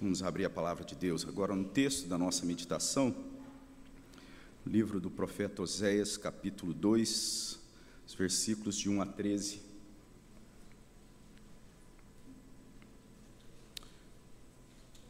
Vamos 0.00 0.22
abrir 0.22 0.44
a 0.44 0.50
palavra 0.50 0.84
de 0.84 0.94
Deus. 0.94 1.26
Agora, 1.26 1.54
no 1.54 1.64
texto 1.64 2.08
da 2.08 2.16
nossa 2.16 2.46
meditação, 2.46 3.14
livro 4.66 5.00
do 5.00 5.10
profeta 5.10 5.62
Oséias, 5.62 6.16
capítulo 6.16 6.72
2, 6.72 7.58
os 8.06 8.14
versículos 8.14 8.76
de 8.76 8.88
1 8.88 9.02
a 9.02 9.06
13. 9.06 9.60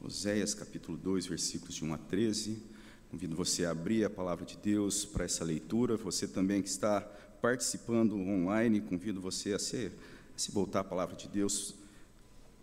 Oséias, 0.00 0.54
capítulo 0.54 0.96
2, 0.98 1.26
versículos 1.26 1.74
de 1.74 1.84
1 1.84 1.94
a 1.94 1.98
13. 1.98 2.62
Convido 3.10 3.36
você 3.36 3.64
a 3.64 3.70
abrir 3.70 4.04
a 4.04 4.10
palavra 4.10 4.44
de 4.44 4.56
Deus 4.56 5.04
para 5.04 5.24
essa 5.24 5.44
leitura. 5.44 5.96
Você 5.96 6.26
também 6.26 6.62
que 6.62 6.68
está 6.68 7.00
participando 7.40 8.16
online, 8.16 8.80
convido 8.80 9.20
você 9.20 9.52
a 9.52 9.56
a 9.56 9.58
se 9.58 10.50
voltar 10.50 10.80
à 10.80 10.84
palavra 10.84 11.14
de 11.14 11.28
Deus 11.28 11.81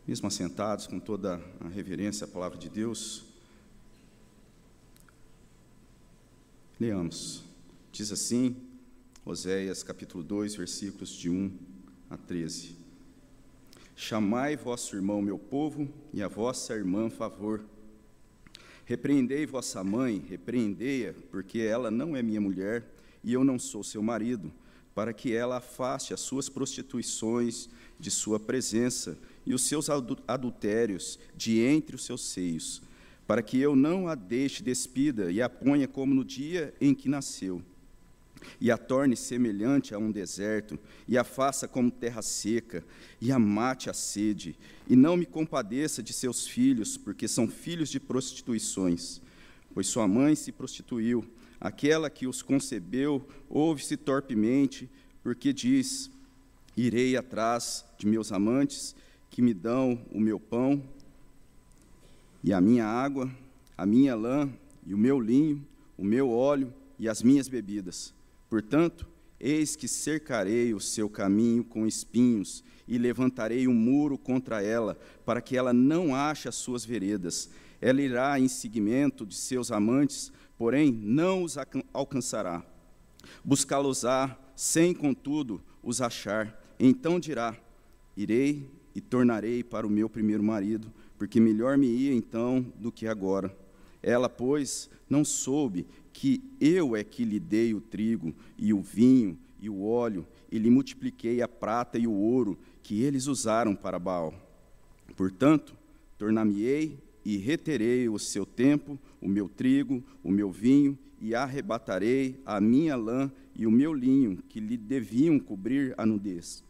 mesmo 0.10 0.26
assentados, 0.26 0.88
com 0.88 1.00
toda 1.00 1.40
a 1.60 1.68
reverência 1.68 2.26
à 2.26 2.28
palavra 2.28 2.58
de 2.58 2.68
Deus, 2.68 3.24
leamos. 6.80 7.44
Diz 7.92 8.12
assim, 8.12 8.56
Oséias 9.24 9.84
capítulo 9.84 10.24
2, 10.24 10.56
versículos 10.56 11.12
de 11.12 11.30
1 11.30 11.52
a 12.10 12.18
13. 12.18 12.76
Chamai 13.96 14.58
vosso 14.58 14.96
irmão, 14.96 15.22
meu 15.22 15.38
povo, 15.38 15.88
e 16.12 16.24
a 16.24 16.28
vossa 16.28 16.74
irmã 16.74 17.08
favor. 17.12 17.64
Repreendei 18.86 19.46
vossa 19.46 19.84
mãe, 19.84 20.26
repreendei-a, 20.28 21.14
porque 21.30 21.60
ela 21.60 21.92
não 21.92 22.16
é 22.16 22.24
minha 22.24 22.42
mulher 22.42 22.84
e 23.24 23.32
eu 23.32 23.44
não 23.44 23.60
sou 23.60 23.84
seu 23.84 24.02
marido, 24.02 24.52
para 24.96 25.14
que 25.14 25.32
ela 25.36 25.58
afaste 25.58 26.16
as 26.16 26.20
suas 26.20 26.50
prostituições 26.50 27.70
de 28.00 28.10
sua 28.10 28.40
presença 28.40 29.16
e 29.46 29.54
os 29.54 29.64
seus 29.64 29.90
adultérios 30.28 31.20
de 31.36 31.60
entre 31.60 31.96
os 31.96 32.06
seus 32.06 32.22
seios, 32.22 32.82
para 33.28 33.42
que 33.42 33.60
eu 33.60 33.76
não 33.76 34.08
a 34.08 34.16
deixe 34.16 34.64
despida 34.64 35.32
e 35.32 35.42
a 35.42 35.50
ponha 35.50 35.88
como 35.88 36.14
no 36.14 36.26
dia 36.26 36.74
em 36.82 36.94
que 36.94 37.08
nasceu, 37.08 37.62
e 38.60 38.72
a 38.72 38.78
torne 38.78 39.16
semelhante 39.16 39.94
a 39.94 39.98
um 39.98 40.12
deserto, 40.12 40.80
e 41.08 41.18
a 41.18 41.24
faça 41.24 41.68
como 41.68 41.92
terra 41.92 42.22
seca, 42.22 42.84
e 43.22 43.32
a 43.32 43.40
mate 43.40 43.90
a 43.90 43.94
sede, 43.94 44.56
e 44.88 44.96
não 44.96 45.18
me 45.18 45.26
compadeça 45.26 46.02
de 46.02 46.14
seus 46.14 46.48
filhos, 46.48 46.98
porque 46.98 47.28
são 47.28 47.48
filhos 47.48 47.90
de 47.90 48.00
prostituições, 48.00 49.22
pois 49.74 49.88
sua 49.88 50.08
mãe 50.08 50.36
se 50.36 50.52
prostituiu, 50.52 51.26
aquela 51.60 52.10
que 52.10 52.26
os 52.26 52.42
concebeu 52.42 53.28
ouve-se 53.50 53.98
torpemente, 53.98 54.90
porque 55.22 55.52
diz: 55.52 56.10
Irei 56.76 57.18
atrás 57.18 57.86
de 57.98 58.08
meus 58.08 58.32
amantes, 58.32 58.96
que 59.30 59.42
me 59.42 59.54
dão 59.54 60.00
o 60.12 60.20
meu 60.20 60.40
pão 60.40 60.84
e 62.44 62.54
a 62.54 62.62
minha 62.62 62.86
água, 62.86 63.30
a 63.78 63.86
minha 63.86 64.16
lã 64.16 64.50
e 64.86 64.94
o 64.94 64.98
meu 64.98 65.20
linho, 65.20 65.66
o 65.98 66.04
meu 66.04 66.30
óleo 66.30 66.74
e 66.98 67.08
as 67.08 67.22
minhas 67.22 67.48
bebidas. 67.48 68.14
Portanto, 68.50 69.08
eis 69.40 69.76
que 69.76 69.88
cercarei 69.88 70.74
o 70.74 70.80
seu 70.80 71.10
caminho 71.10 71.64
com 71.64 71.86
espinhos 71.86 72.64
e 72.88 72.98
levantarei 72.98 73.68
um 73.68 73.74
muro 73.74 74.18
contra 74.18 74.64
ela, 74.64 74.98
para 75.26 75.42
que 75.42 75.56
ela 75.56 75.72
não 75.72 76.16
ache 76.16 76.50
as 76.50 76.56
suas 76.56 76.84
veredas. 76.84 77.50
Ela 77.80 78.02
irá 78.02 78.40
em 78.40 78.48
seguimento 78.48 79.26
de 79.26 79.36
seus 79.36 79.72
amantes, 79.72 80.32
porém 80.58 80.92
não 80.92 81.44
os 81.44 81.56
alcançará. 81.94 82.66
Buscá-los-á, 83.44 84.38
sem 84.56 84.94
contudo 84.94 85.62
os 85.84 86.02
achar. 86.02 86.60
Então 86.80 87.20
dirá: 87.20 87.56
Irei 88.18 88.68
e 89.00 89.02
tornarei 89.02 89.64
para 89.64 89.88
o 89.88 89.90
meu 89.90 90.10
primeiro 90.10 90.44
marido, 90.44 90.92
porque 91.18 91.40
melhor 91.40 91.78
me 91.78 91.88
ia 91.88 92.14
então 92.14 92.62
do 92.78 92.92
que 92.92 93.08
agora. 93.08 93.56
Ela, 94.04 94.28
pois, 94.28 94.90
não 95.10 95.24
soube 95.24 95.88
que 96.12 96.44
eu 96.60 96.98
é 96.98 97.04
que 97.04 97.24
lhe 97.24 97.40
dei 97.40 97.74
o 97.74 97.80
trigo 97.80 98.34
e 98.58 98.74
o 98.74 98.82
vinho 98.82 99.38
e 99.62 99.70
o 99.70 99.86
óleo, 99.86 100.28
e 100.52 100.60
lhe 100.60 100.70
multipliquei 100.70 101.42
a 101.42 101.48
prata 101.48 101.98
e 101.98 102.06
o 102.08 102.12
ouro 102.12 102.60
que 102.84 103.02
eles 103.02 103.28
usaram 103.28 103.74
para 103.74 103.98
Baal. 103.98 104.34
Portanto, 105.16 105.76
tornar-me-ei 106.18 106.98
e 107.24 107.38
reterei 107.38 108.10
o 108.10 108.20
seu 108.20 108.46
tempo, 108.46 109.00
o 109.22 109.30
meu 109.30 109.48
trigo, 109.48 110.04
o 110.22 110.30
meu 110.30 110.52
vinho, 110.52 110.98
e 111.22 111.34
arrebatarei 111.34 112.42
a 112.46 112.60
minha 112.60 112.98
lã 112.98 113.32
e 113.56 113.66
o 113.66 113.72
meu 113.72 113.94
linho, 113.94 114.44
que 114.50 114.60
lhe 114.60 114.76
deviam 114.76 115.40
cobrir 115.40 115.94
a 115.98 116.06
nudez. 116.06 116.64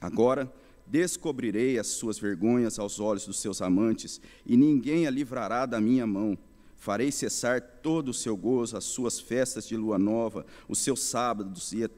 Agora, 0.00 0.50
Descobrirei 0.94 1.76
as 1.76 1.88
suas 1.88 2.20
vergonhas 2.20 2.78
aos 2.78 3.00
olhos 3.00 3.26
dos 3.26 3.40
seus 3.40 3.60
amantes, 3.60 4.20
e 4.46 4.56
ninguém 4.56 5.08
a 5.08 5.10
livrará 5.10 5.66
da 5.66 5.80
minha 5.80 6.06
mão. 6.06 6.38
Farei 6.76 7.10
cessar 7.10 7.60
todo 7.60 8.10
o 8.10 8.14
seu 8.14 8.36
gozo, 8.36 8.76
as 8.76 8.84
suas 8.84 9.18
festas 9.18 9.66
de 9.66 9.76
lua 9.76 9.98
nova, 9.98 10.46
os 10.68 10.78
seus 10.78 11.02
sábados 11.02 11.72
e 11.72 11.90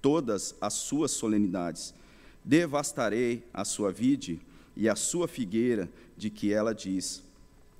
todas 0.00 0.56
as 0.60 0.72
suas 0.74 1.12
solenidades. 1.12 1.94
Devastarei 2.44 3.44
a 3.54 3.64
sua 3.64 3.92
vide 3.92 4.40
e 4.74 4.88
a 4.88 4.96
sua 4.96 5.28
figueira, 5.28 5.88
de 6.16 6.28
que 6.28 6.52
ela 6.52 6.74
diz: 6.74 7.22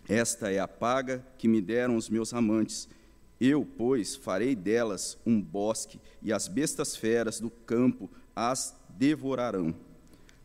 Esta 0.09 0.49
é 0.53 0.61
a 0.61 0.69
paga 0.69 1.27
que 1.39 1.49
me 1.49 1.61
deram 1.61 1.97
os 1.97 2.09
meus 2.09 2.33
amantes. 2.33 2.89
Eu, 3.41 3.67
pois, 3.77 4.15
farei 4.15 4.55
delas 4.55 5.19
um 5.27 5.43
bosque, 5.43 5.99
e 6.23 6.33
as 6.33 6.47
bestas 6.47 6.95
feras 6.95 7.41
do 7.41 7.51
campo 7.51 8.09
as 8.37 8.77
devorarão. 8.89 9.75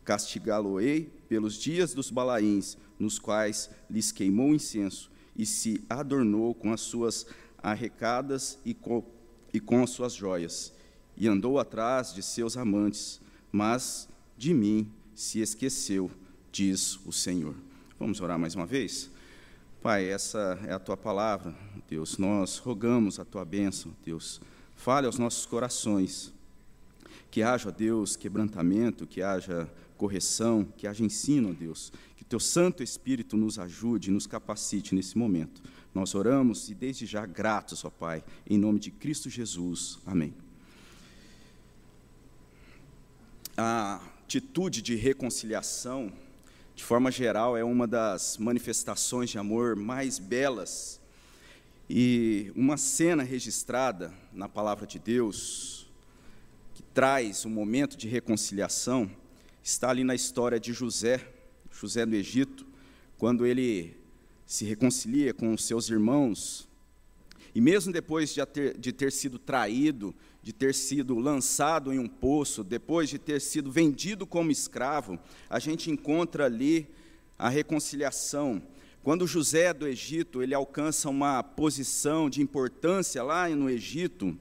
Castigá-lo-ei 0.08 1.12
pelos 1.28 1.58
dias 1.58 1.92
dos 1.92 2.10
balaíns, 2.10 2.78
nos 2.98 3.18
quais 3.18 3.68
lhes 3.90 4.10
queimou 4.10 4.54
incenso, 4.54 5.10
e 5.36 5.44
se 5.44 5.84
adornou 5.86 6.54
com 6.54 6.72
as 6.72 6.80
suas 6.80 7.26
arrecadas 7.62 8.58
e 8.64 8.72
com, 8.72 9.04
e 9.52 9.60
com 9.60 9.82
as 9.82 9.90
suas 9.90 10.14
joias, 10.14 10.72
e 11.14 11.28
andou 11.28 11.58
atrás 11.58 12.14
de 12.14 12.22
seus 12.22 12.56
amantes, 12.56 13.20
mas 13.52 14.08
de 14.34 14.54
mim 14.54 14.90
se 15.14 15.40
esqueceu, 15.40 16.10
diz 16.50 16.98
o 17.04 17.12
Senhor. 17.12 17.54
Vamos 17.98 18.18
orar 18.22 18.38
mais 18.38 18.54
uma 18.54 18.64
vez? 18.64 19.10
Pai, 19.82 20.08
essa 20.08 20.58
é 20.64 20.72
a 20.72 20.78
tua 20.78 20.96
palavra, 20.96 21.54
Deus. 21.86 22.16
Nós 22.16 22.56
rogamos 22.56 23.18
a 23.18 23.26
tua 23.26 23.44
bênção, 23.44 23.94
Deus. 24.02 24.40
Fale 24.74 25.06
aos 25.06 25.18
nossos 25.18 25.44
corações. 25.44 26.32
Que 27.30 27.42
haja, 27.42 27.70
Deus, 27.70 28.16
quebrantamento, 28.16 29.06
que 29.06 29.22
haja 29.22 29.70
correção, 29.96 30.64
que 30.76 30.86
haja 30.86 31.04
ensino, 31.04 31.52
Deus. 31.52 31.92
Que 32.16 32.24
Teu 32.24 32.40
Santo 32.40 32.82
Espírito 32.82 33.36
nos 33.36 33.58
ajude, 33.58 34.10
nos 34.10 34.26
capacite 34.26 34.94
nesse 34.94 35.18
momento. 35.18 35.62
Nós 35.94 36.14
oramos 36.14 36.70
e 36.70 36.74
desde 36.74 37.04
já 37.04 37.26
gratos, 37.26 37.84
ó 37.84 37.90
Pai, 37.90 38.24
em 38.48 38.56
nome 38.56 38.78
de 38.78 38.90
Cristo 38.90 39.28
Jesus. 39.28 39.98
Amém. 40.06 40.32
A 43.56 44.00
atitude 44.22 44.80
de 44.80 44.94
reconciliação, 44.94 46.12
de 46.74 46.84
forma 46.84 47.10
geral, 47.10 47.56
é 47.56 47.64
uma 47.64 47.86
das 47.88 48.38
manifestações 48.38 49.30
de 49.30 49.38
amor 49.38 49.74
mais 49.74 50.18
belas. 50.18 51.00
E 51.90 52.52
uma 52.54 52.76
cena 52.76 53.22
registrada 53.22 54.12
na 54.32 54.48
palavra 54.48 54.86
de 54.86 54.98
Deus, 54.98 55.77
traz 56.98 57.46
um 57.46 57.48
momento 57.48 57.96
de 57.96 58.08
reconciliação, 58.08 59.08
está 59.62 59.88
ali 59.88 60.02
na 60.02 60.16
história 60.16 60.58
de 60.58 60.72
José, 60.72 61.24
José 61.70 62.04
do 62.04 62.16
Egito, 62.16 62.66
quando 63.16 63.46
ele 63.46 63.96
se 64.44 64.64
reconcilia 64.64 65.32
com 65.32 65.54
os 65.54 65.62
seus 65.64 65.88
irmãos, 65.90 66.68
e 67.54 67.60
mesmo 67.60 67.92
depois 67.92 68.34
de 68.34 68.44
ter, 68.44 68.76
de 68.76 68.92
ter 68.92 69.12
sido 69.12 69.38
traído, 69.38 70.12
de 70.42 70.52
ter 70.52 70.74
sido 70.74 71.16
lançado 71.20 71.92
em 71.92 72.00
um 72.00 72.08
poço, 72.08 72.64
depois 72.64 73.08
de 73.08 73.16
ter 73.16 73.40
sido 73.40 73.70
vendido 73.70 74.26
como 74.26 74.50
escravo, 74.50 75.20
a 75.48 75.60
gente 75.60 75.92
encontra 75.92 76.46
ali 76.46 76.88
a 77.38 77.48
reconciliação. 77.48 78.60
Quando 79.04 79.24
José 79.24 79.72
do 79.72 79.86
Egito, 79.86 80.42
ele 80.42 80.52
alcança 80.52 81.08
uma 81.08 81.44
posição 81.44 82.28
de 82.28 82.42
importância 82.42 83.22
lá 83.22 83.48
no 83.50 83.70
Egito, 83.70 84.36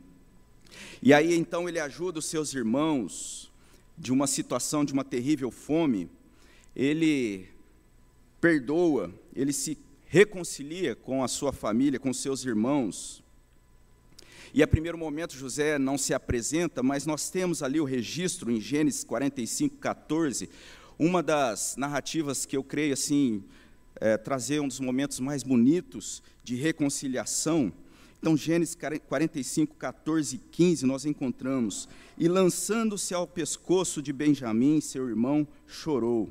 e 1.01 1.13
aí 1.13 1.35
então 1.35 1.67
ele 1.67 1.79
ajuda 1.79 2.19
os 2.19 2.25
seus 2.25 2.53
irmãos, 2.53 3.51
de 3.97 4.11
uma 4.11 4.27
situação 4.27 4.85
de 4.85 4.93
uma 4.93 5.03
terrível 5.03 5.49
fome, 5.49 6.09
ele 6.75 7.47
perdoa, 8.39 9.11
ele 9.35 9.51
se 9.51 9.77
reconcilia 10.05 10.95
com 10.95 11.23
a 11.23 11.27
sua 11.27 11.51
família, 11.51 11.99
com 11.99 12.13
seus 12.13 12.45
irmãos. 12.45 13.23
E 14.53 14.63
a 14.63 14.67
primeiro 14.67 14.97
momento 14.97 15.35
José 15.35 15.77
não 15.77 15.97
se 15.97 16.13
apresenta, 16.13 16.81
mas 16.81 17.05
nós 17.05 17.29
temos 17.29 17.61
ali 17.61 17.79
o 17.81 17.85
registro 17.85 18.51
em 18.51 18.61
Gênesis 18.61 19.03
45, 19.03 19.77
14, 19.77 20.49
uma 20.97 21.21
das 21.21 21.75
narrativas 21.77 22.45
que 22.45 22.55
eu 22.55 22.63
creio 22.63 22.93
assim 22.93 23.43
é, 23.99 24.17
trazer 24.17 24.59
um 24.59 24.67
dos 24.67 24.79
momentos 24.79 25.19
mais 25.19 25.43
bonitos 25.43 26.23
de 26.43 26.55
reconciliação 26.55 27.73
então, 28.19 28.35
Gênesis 28.35 28.75
45, 28.75 29.75
14 29.75 30.35
e 30.35 30.39
15, 30.39 30.85
nós 30.85 31.05
encontramos: 31.05 31.87
E 32.17 32.27
lançando-se 32.27 33.13
ao 33.13 33.27
pescoço 33.27 34.01
de 34.01 34.11
Benjamim, 34.11 34.81
seu 34.81 35.07
irmão, 35.07 35.47
chorou. 35.67 36.29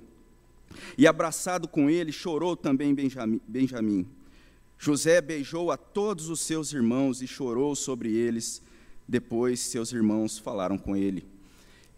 E 0.98 1.06
abraçado 1.06 1.68
com 1.68 1.88
ele, 1.88 2.12
chorou 2.12 2.56
também 2.56 2.94
Benjamim. 2.94 4.06
José 4.78 5.20
beijou 5.20 5.70
a 5.70 5.76
todos 5.76 6.28
os 6.28 6.40
seus 6.40 6.72
irmãos 6.72 7.22
e 7.22 7.26
chorou 7.26 7.74
sobre 7.74 8.14
eles. 8.14 8.60
Depois, 9.08 9.60
seus 9.60 9.92
irmãos 9.92 10.38
falaram 10.38 10.76
com 10.76 10.96
ele. 10.96 11.24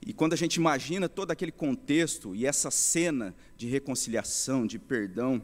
E 0.07 0.13
quando 0.13 0.35
a 0.35 0.37
gente 0.37 0.57
imagina 0.57 1.09
todo 1.09 1.31
aquele 1.31 1.51
contexto 1.51 2.37
e 2.37 2.47
essa 2.47 2.71
cena 2.71 3.35
de 3.57 3.67
reconciliação, 3.67 4.67
de 4.67 4.79
perdão, 4.79 5.43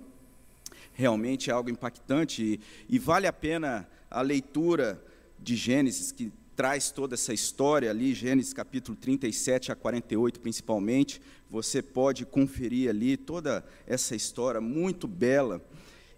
realmente 0.93 1.50
é 1.50 1.52
algo 1.52 1.70
impactante 1.70 2.43
e, 2.43 2.61
e 2.88 2.99
vale 2.99 3.26
a 3.26 3.32
pena 3.32 3.88
a 4.14 4.22
leitura 4.22 5.02
de 5.40 5.56
Gênesis, 5.56 6.12
que 6.12 6.32
traz 6.55 6.93
toda 6.93 7.14
essa 7.14 7.34
história 7.34 7.90
ali, 7.90 8.14
Gênesis 8.14 8.52
capítulo 8.52 8.96
37 8.96 9.72
a 9.72 9.75
48 9.75 10.38
principalmente, 10.38 11.20
você 11.50 11.82
pode 11.82 12.25
conferir 12.25 12.88
ali 12.88 13.16
toda 13.16 13.64
essa 13.87 14.14
história 14.14 14.61
muito 14.61 15.08
bela. 15.08 15.61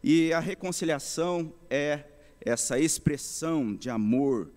E 0.04 0.30
a 0.34 0.38
reconciliação 0.38 1.50
é 1.70 2.04
essa 2.38 2.78
expressão 2.78 3.74
de 3.74 3.88
amor, 3.88 4.50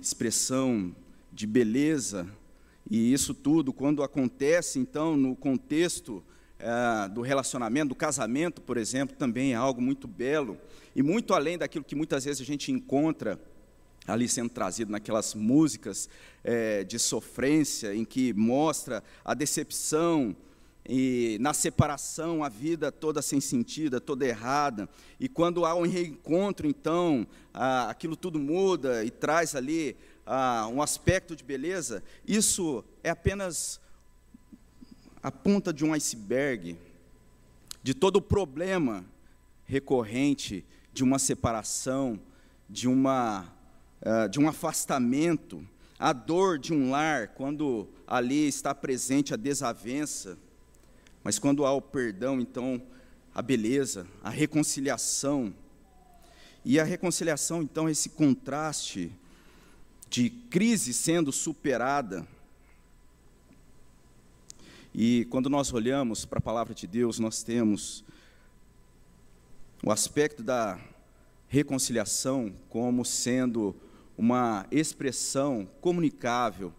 expressão 0.00 0.96
de 1.30 1.46
beleza, 1.46 2.26
e 2.90 3.12
isso 3.12 3.34
tudo, 3.34 3.70
quando 3.70 4.02
acontece, 4.02 4.78
então, 4.78 5.14
no 5.14 5.36
contexto 5.36 6.24
é, 6.58 7.08
do 7.08 7.20
relacionamento, 7.20 7.90
do 7.90 7.94
casamento, 7.94 8.60
por 8.60 8.76
exemplo, 8.76 9.16
também 9.16 9.52
é 9.52 9.56
algo 9.56 9.80
muito 9.80 10.08
belo, 10.08 10.58
e 10.94 11.02
muito 11.02 11.32
além 11.34 11.56
daquilo 11.56 11.84
que 11.84 11.94
muitas 11.94 12.24
vezes 12.24 12.40
a 12.40 12.44
gente 12.44 12.72
encontra 12.72 13.38
ali 14.06 14.28
sendo 14.28 14.48
trazido 14.48 14.90
naquelas 14.90 15.34
músicas 15.34 16.08
é, 16.42 16.82
de 16.82 16.98
sofrência, 16.98 17.94
em 17.94 18.04
que 18.04 18.32
mostra 18.32 19.04
a 19.24 19.34
decepção, 19.34 20.34
e 20.88 21.36
na 21.40 21.52
separação 21.52 22.42
a 22.42 22.48
vida 22.48 22.90
toda 22.90 23.20
sem 23.20 23.40
sentido, 23.40 24.00
toda 24.00 24.26
errada, 24.26 24.88
e 25.20 25.28
quando 25.28 25.66
há 25.66 25.74
um 25.74 25.86
reencontro, 25.86 26.66
então, 26.66 27.26
aquilo 27.52 28.16
tudo 28.16 28.38
muda 28.38 29.04
e 29.04 29.10
traz 29.10 29.54
ali 29.54 29.94
um 30.72 30.80
aspecto 30.80 31.36
de 31.36 31.44
beleza, 31.44 32.02
isso 32.26 32.82
é 33.04 33.10
apenas 33.10 33.78
a 35.22 35.30
ponta 35.30 35.72
de 35.72 35.84
um 35.84 35.92
iceberg 35.92 36.76
de 37.82 37.94
todo 37.94 38.16
o 38.16 38.22
problema 38.22 39.04
recorrente 39.64 40.64
de 40.92 41.02
uma 41.02 41.18
separação, 41.18 42.18
de, 42.68 42.88
uma, 42.88 43.52
uh, 44.02 44.28
de 44.28 44.38
um 44.38 44.48
afastamento, 44.48 45.66
a 45.98 46.12
dor 46.12 46.58
de 46.58 46.72
um 46.72 46.90
lar, 46.90 47.28
quando 47.28 47.88
ali 48.06 48.46
está 48.46 48.74
presente 48.74 49.34
a 49.34 49.36
desavença, 49.36 50.38
mas 51.24 51.38
quando 51.38 51.66
há 51.66 51.72
o 51.72 51.82
perdão, 51.82 52.40
então, 52.40 52.80
a 53.34 53.42
beleza, 53.42 54.06
a 54.22 54.30
reconciliação. 54.30 55.52
E 56.64 56.78
a 56.78 56.84
reconciliação, 56.84 57.62
então, 57.62 57.88
esse 57.88 58.10
contraste 58.10 59.12
de 60.08 60.30
crise 60.30 60.94
sendo 60.94 61.32
superada. 61.32 62.26
E 65.00 65.26
quando 65.26 65.48
nós 65.48 65.72
olhamos 65.72 66.24
para 66.24 66.40
a 66.40 66.42
palavra 66.42 66.74
de 66.74 66.84
Deus, 66.84 67.20
nós 67.20 67.44
temos 67.44 68.04
o 69.80 69.92
aspecto 69.92 70.42
da 70.42 70.76
reconciliação 71.46 72.52
como 72.68 73.04
sendo 73.04 73.76
uma 74.16 74.66
expressão 74.72 75.68
comunicável 75.80 76.72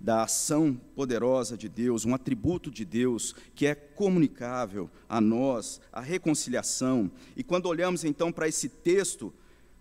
da 0.00 0.24
ação 0.24 0.74
poderosa 0.96 1.56
de 1.56 1.68
Deus, 1.68 2.04
um 2.04 2.16
atributo 2.16 2.68
de 2.68 2.84
Deus 2.84 3.32
que 3.54 3.64
é 3.64 3.76
comunicável 3.76 4.90
a 5.08 5.20
nós, 5.20 5.80
a 5.92 6.00
reconciliação. 6.00 7.12
E 7.36 7.44
quando 7.44 7.66
olhamos 7.66 8.02
então 8.02 8.32
para 8.32 8.48
esse 8.48 8.68
texto, 8.68 9.32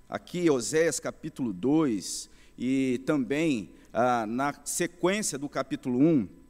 aqui, 0.08 0.48
Oséias 0.52 1.00
capítulo 1.00 1.52
2, 1.52 2.30
e 2.60 3.02
também 3.08 3.72
ah, 3.92 4.28
na 4.28 4.54
sequência 4.64 5.40
do 5.40 5.50
capítulo 5.50 5.98
1, 5.98 6.41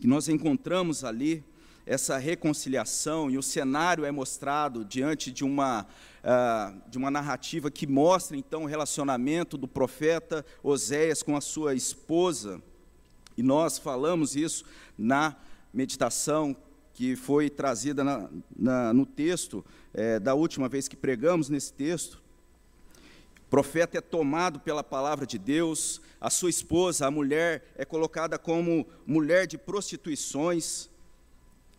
que 0.00 0.06
nós 0.06 0.28
encontramos 0.28 1.04
ali 1.04 1.44
essa 1.86 2.18
reconciliação 2.18 3.30
e 3.30 3.38
o 3.38 3.42
cenário 3.42 4.04
é 4.04 4.10
mostrado 4.10 4.84
diante 4.84 5.30
de 5.30 5.44
uma, 5.44 5.86
uh, 6.22 6.90
de 6.90 6.98
uma 6.98 7.10
narrativa 7.10 7.70
que 7.70 7.86
mostra 7.86 8.36
então 8.36 8.64
o 8.64 8.66
relacionamento 8.66 9.56
do 9.56 9.68
profeta 9.68 10.44
Oséias 10.62 11.22
com 11.22 11.36
a 11.36 11.40
sua 11.40 11.74
esposa. 11.74 12.60
E 13.36 13.42
nós 13.42 13.78
falamos 13.78 14.34
isso 14.34 14.64
na 14.98 15.36
meditação 15.72 16.56
que 16.92 17.14
foi 17.14 17.48
trazida 17.50 18.02
na, 18.02 18.28
na, 18.56 18.92
no 18.92 19.04
texto, 19.04 19.64
é, 19.92 20.18
da 20.18 20.34
última 20.34 20.68
vez 20.68 20.88
que 20.88 20.96
pregamos 20.96 21.50
nesse 21.50 21.72
texto. 21.72 22.22
O 23.46 23.48
profeta 23.48 23.98
é 23.98 24.00
tomado 24.00 24.60
pela 24.60 24.82
palavra 24.84 25.26
de 25.26 25.38
Deus, 25.38 26.00
a 26.20 26.30
sua 26.30 26.50
esposa, 26.50 27.06
a 27.06 27.10
mulher, 27.10 27.72
é 27.76 27.84
colocada 27.84 28.38
como 28.38 28.86
mulher 29.06 29.46
de 29.46 29.56
prostituições. 29.56 30.88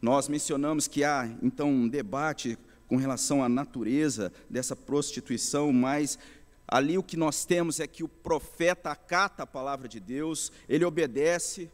Nós 0.01 0.27
mencionamos 0.27 0.87
que 0.87 1.03
há, 1.03 1.29
então, 1.41 1.69
um 1.69 1.87
debate 1.87 2.57
com 2.87 2.95
relação 2.95 3.43
à 3.43 3.49
natureza 3.49 4.31
dessa 4.49 4.75
prostituição, 4.75 5.73
mas 5.73 6.17
Ali 6.67 6.97
o 6.97 7.03
que 7.03 7.15
nós 7.15 7.45
temos 7.45 7.79
é 7.79 7.87
que 7.87 8.03
o 8.03 8.09
profeta 8.09 8.91
acata 8.91 9.43
a 9.43 9.47
palavra 9.47 9.87
de 9.87 10.01
Deus, 10.01 10.51
ele 10.67 10.83
obedece, 10.83 11.71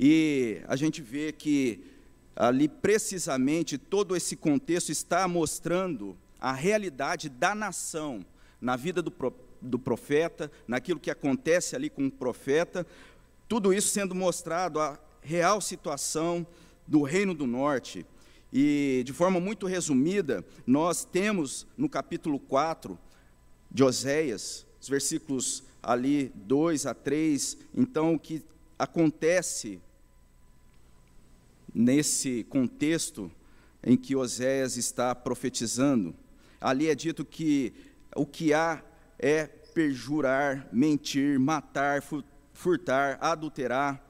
e 0.00 0.60
a 0.66 0.74
gente 0.74 1.00
vê 1.00 1.30
que 1.30 1.84
ali 2.34 2.66
precisamente 2.66 3.78
todo 3.78 4.16
esse 4.16 4.34
contexto 4.34 4.90
está 4.90 5.28
mostrando 5.28 6.16
a 6.40 6.52
realidade 6.52 7.28
da 7.28 7.54
nação 7.54 8.24
na 8.62 8.76
vida 8.76 9.02
do, 9.02 9.12
do 9.60 9.78
profeta, 9.78 10.50
naquilo 10.68 11.00
que 11.00 11.10
acontece 11.10 11.74
ali 11.74 11.90
com 11.90 12.06
o 12.06 12.10
profeta, 12.10 12.86
tudo 13.48 13.74
isso 13.74 13.88
sendo 13.88 14.14
mostrado 14.14 14.80
a 14.80 14.98
real 15.20 15.60
situação 15.60 16.46
do 16.86 17.02
Reino 17.02 17.34
do 17.34 17.46
Norte. 17.46 18.06
E 18.52 19.02
de 19.04 19.12
forma 19.12 19.40
muito 19.40 19.66
resumida, 19.66 20.44
nós 20.64 21.04
temos 21.04 21.66
no 21.76 21.88
capítulo 21.88 22.38
4 22.38 22.96
de 23.70 23.82
Oséias, 23.82 24.64
os 24.80 24.88
versículos 24.88 25.64
ali 25.82 26.30
2 26.34 26.86
a 26.86 26.94
3. 26.94 27.58
Então, 27.74 28.14
o 28.14 28.18
que 28.18 28.44
acontece 28.78 29.80
nesse 31.74 32.44
contexto 32.44 33.30
em 33.82 33.96
que 33.96 34.14
Oséias 34.14 34.76
está 34.76 35.14
profetizando? 35.14 36.14
Ali 36.60 36.88
é 36.88 36.94
dito 36.94 37.24
que 37.24 37.72
o 38.14 38.26
que 38.26 38.52
há 38.52 38.82
é 39.18 39.46
perjurar, 39.46 40.68
mentir, 40.72 41.38
matar, 41.38 42.02
furtar, 42.52 43.18
adulterar, 43.20 44.02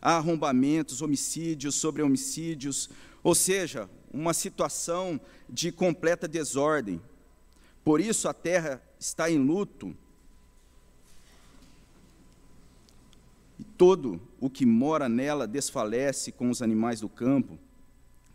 arrombamentos, 0.00 1.02
homicídios 1.02 1.74
sobre 1.74 2.02
homicídios, 2.02 2.90
ou 3.22 3.34
seja, 3.34 3.88
uma 4.12 4.32
situação 4.32 5.20
de 5.48 5.72
completa 5.72 6.28
desordem. 6.28 7.00
Por 7.84 8.00
isso 8.00 8.28
a 8.28 8.34
terra 8.34 8.82
está 8.98 9.30
em 9.30 9.38
luto. 9.38 9.96
E 13.58 13.64
todo 13.64 14.20
o 14.38 14.50
que 14.50 14.66
mora 14.66 15.08
nela 15.08 15.46
desfalece 15.46 16.30
com 16.30 16.50
os 16.50 16.60
animais 16.60 17.00
do 17.00 17.08
campo, 17.08 17.58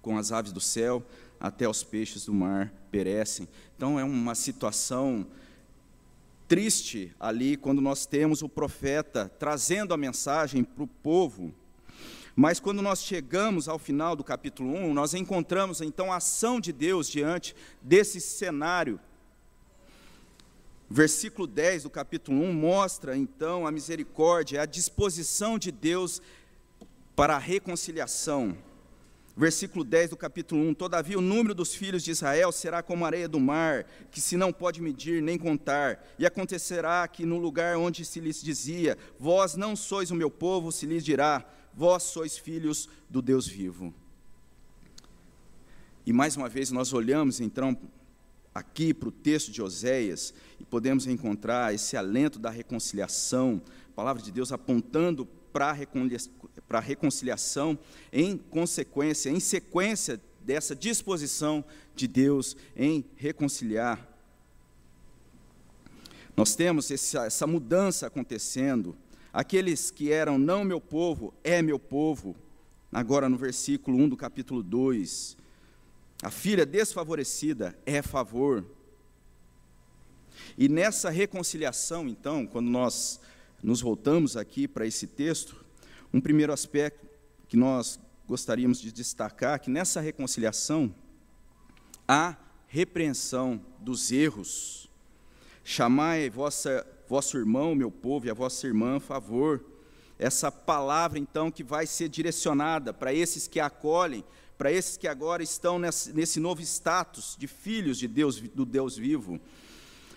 com 0.02 0.18
as 0.18 0.32
aves 0.32 0.52
do 0.52 0.60
céu, 0.60 1.06
até 1.42 1.68
os 1.68 1.84
peixes 1.84 2.26
do 2.26 2.34
mar 2.34 2.72
perecem. 2.90 3.48
Então 3.76 4.00
é 4.00 4.04
uma 4.04 4.36
situação 4.36 5.28
triste 6.48 7.14
ali 7.20 7.58
quando 7.58 7.82
nós 7.82 8.06
temos 8.06 8.42
o 8.42 8.48
profeta 8.48 9.30
trazendo 9.40 9.94
a 9.94 9.98
mensagem 9.98 10.64
para 10.64 10.84
o 10.84 10.88
povo. 10.88 11.54
Mas 12.36 12.60
quando 12.60 12.82
nós 12.82 13.04
chegamos 13.04 13.68
ao 13.68 13.78
final 13.78 14.16
do 14.16 14.24
capítulo 14.24 14.74
1, 14.74 14.94
nós 14.94 15.14
encontramos 15.14 15.82
então 15.82 16.14
a 16.14 16.18
ação 16.18 16.62
de 16.62 16.72
Deus 16.72 17.10
diante 17.10 17.56
desse 17.82 18.22
cenário 18.22 19.00
Versículo 20.94 21.48
10 21.48 21.84
do 21.84 21.90
capítulo 21.90 22.44
1 22.44 22.52
mostra 22.52 23.16
então 23.16 23.66
a 23.66 23.72
misericórdia, 23.72 24.62
a 24.62 24.66
disposição 24.66 25.58
de 25.58 25.72
Deus 25.72 26.22
para 27.16 27.38
a 27.38 27.40
reconciliação. 27.40 28.58
Versículo 29.36 29.84
10 29.84 30.10
do 30.10 30.18
capítulo 30.18 30.62
1: 30.62 30.74
Todavia 30.74 31.18
o 31.18 31.22
número 31.22 31.56
dos 31.56 31.74
filhos 31.74 32.04
de 32.04 32.12
Israel 32.12 32.52
será 32.52 32.84
como 32.84 33.06
a 33.06 33.08
areia 33.08 33.30
do 33.30 33.40
mar, 33.40 33.86
que 34.12 34.20
se 34.20 34.36
não 34.36 34.52
pode 34.52 34.82
medir 34.82 35.22
nem 35.22 35.38
contar. 35.38 36.06
E 36.20 36.26
acontecerá 36.26 37.08
que 37.08 37.26
no 37.26 37.38
lugar 37.38 37.78
onde 37.78 38.04
se 38.04 38.20
lhes 38.20 38.42
dizia: 38.42 38.98
Vós 39.18 39.56
não 39.56 39.76
sois 39.76 40.12
o 40.12 40.16
meu 40.16 40.30
povo, 40.30 40.72
se 40.72 40.86
lhes 40.86 41.04
dirá: 41.04 41.46
Vós 41.74 42.04
sois 42.04 42.38
filhos 42.38 42.90
do 43.10 43.22
Deus 43.22 43.48
vivo. 43.48 43.94
E 46.06 46.12
mais 46.12 46.36
uma 46.36 46.50
vez 46.50 46.72
nós 46.72 46.92
olhamos 46.92 47.40
então 47.40 47.78
aqui 48.54 48.94
para 48.94 49.08
o 49.08 49.12
texto 49.12 49.50
de 49.50 49.62
Oséias 49.62 50.34
e 50.60 50.66
podemos 50.66 51.08
encontrar 51.08 51.74
esse 51.74 51.96
alento 51.96 52.38
da 52.38 52.50
reconciliação, 52.50 53.62
a 53.90 53.94
palavra 53.96 54.22
de 54.22 54.32
Deus 54.32 54.52
apontando 54.52 55.28
para 55.52 55.76
a 56.70 56.80
reconciliação 56.80 57.78
em 58.12 58.38
consequência, 58.38 59.30
em 59.30 59.40
sequência 59.40 60.20
dessa 60.42 60.76
disposição 60.76 61.64
de 61.96 62.08
Deus 62.08 62.56
em 62.76 63.06
reconciliar. 63.16 64.08
Nós 66.36 66.56
temos 66.56 66.90
essa 66.90 67.46
mudança 67.46 68.08
acontecendo. 68.08 68.96
Aqueles 69.34 69.92
que 69.92 70.12
eram 70.12 70.38
não 70.38 70.64
meu 70.64 70.82
povo, 70.82 71.34
é 71.44 71.62
meu 71.62 71.78
povo. 71.80 72.36
Agora 72.92 73.30
no 73.30 73.38
versículo 73.38 73.98
1 73.98 74.10
do 74.10 74.18
capítulo 74.18 74.64
2. 74.64 75.38
A 76.24 76.30
filha 76.30 76.66
desfavorecida 76.66 77.78
é 77.86 78.02
favor. 78.02 78.66
E 80.58 80.68
nessa 80.70 81.10
reconciliação, 81.10 82.08
então, 82.08 82.46
quando 82.46 82.70
nós 82.70 83.20
nos 83.64 83.82
voltamos 83.82 84.36
aqui 84.36 84.68
para 84.68 84.86
esse 84.86 85.08
texto, 85.08 85.64
um 86.14 86.20
primeiro 86.20 86.52
aspecto 86.52 87.08
que 87.48 87.56
nós 87.56 88.00
gostaríamos 88.28 88.82
de 88.82 88.92
destacar 88.92 89.60
que 89.60 89.70
nessa 89.70 90.00
reconciliação 90.02 90.94
há 92.08 92.36
repreensão 92.68 93.62
dos 93.80 94.12
erros. 94.12 94.90
Chamai 95.64 96.30
vossa, 96.30 96.88
vosso 97.08 97.38
irmão, 97.38 97.76
meu 97.76 97.92
povo, 97.92 98.26
e 98.26 98.30
a 98.30 98.34
vossa 98.34 98.66
irmã, 98.66 99.00
favor. 99.00 99.64
Essa 100.18 100.52
palavra, 100.52 101.20
então, 101.20 101.52
que 101.52 101.64
vai 101.64 101.86
ser 101.86 102.08
direcionada 102.08 102.94
para 102.94 103.14
esses 103.14 103.48
que 103.48 103.60
acolhem, 103.60 104.24
para 104.58 104.72
esses 104.72 104.96
que 104.96 105.08
agora 105.08 105.44
estão 105.44 105.78
nesse, 105.78 106.14
nesse 106.14 106.40
novo 106.40 106.62
status 106.62 107.36
de 107.38 107.48
filhos 107.48 107.98
de 107.98 108.08
Deus, 108.08 108.40
do 108.40 108.66
Deus 108.66 108.96
vivo. 108.96 109.40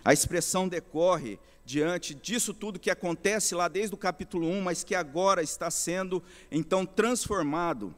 A 0.05 0.13
expressão 0.13 0.69
decorre 0.69 1.39
diante 1.65 2.15
disso 2.15 2.53
tudo 2.53 2.79
que 2.79 2.91
acontece 2.91 3.55
lá 3.55 3.69
desde 3.69 3.95
o 3.95 3.99
capítulo 3.99 4.47
1, 4.47 4.61
mas 4.61 4.85
que 4.85 4.95
agora 4.95 5.43
está 5.43 5.71
sendo 5.71 6.23
então 6.51 6.85
transformado. 6.85 7.95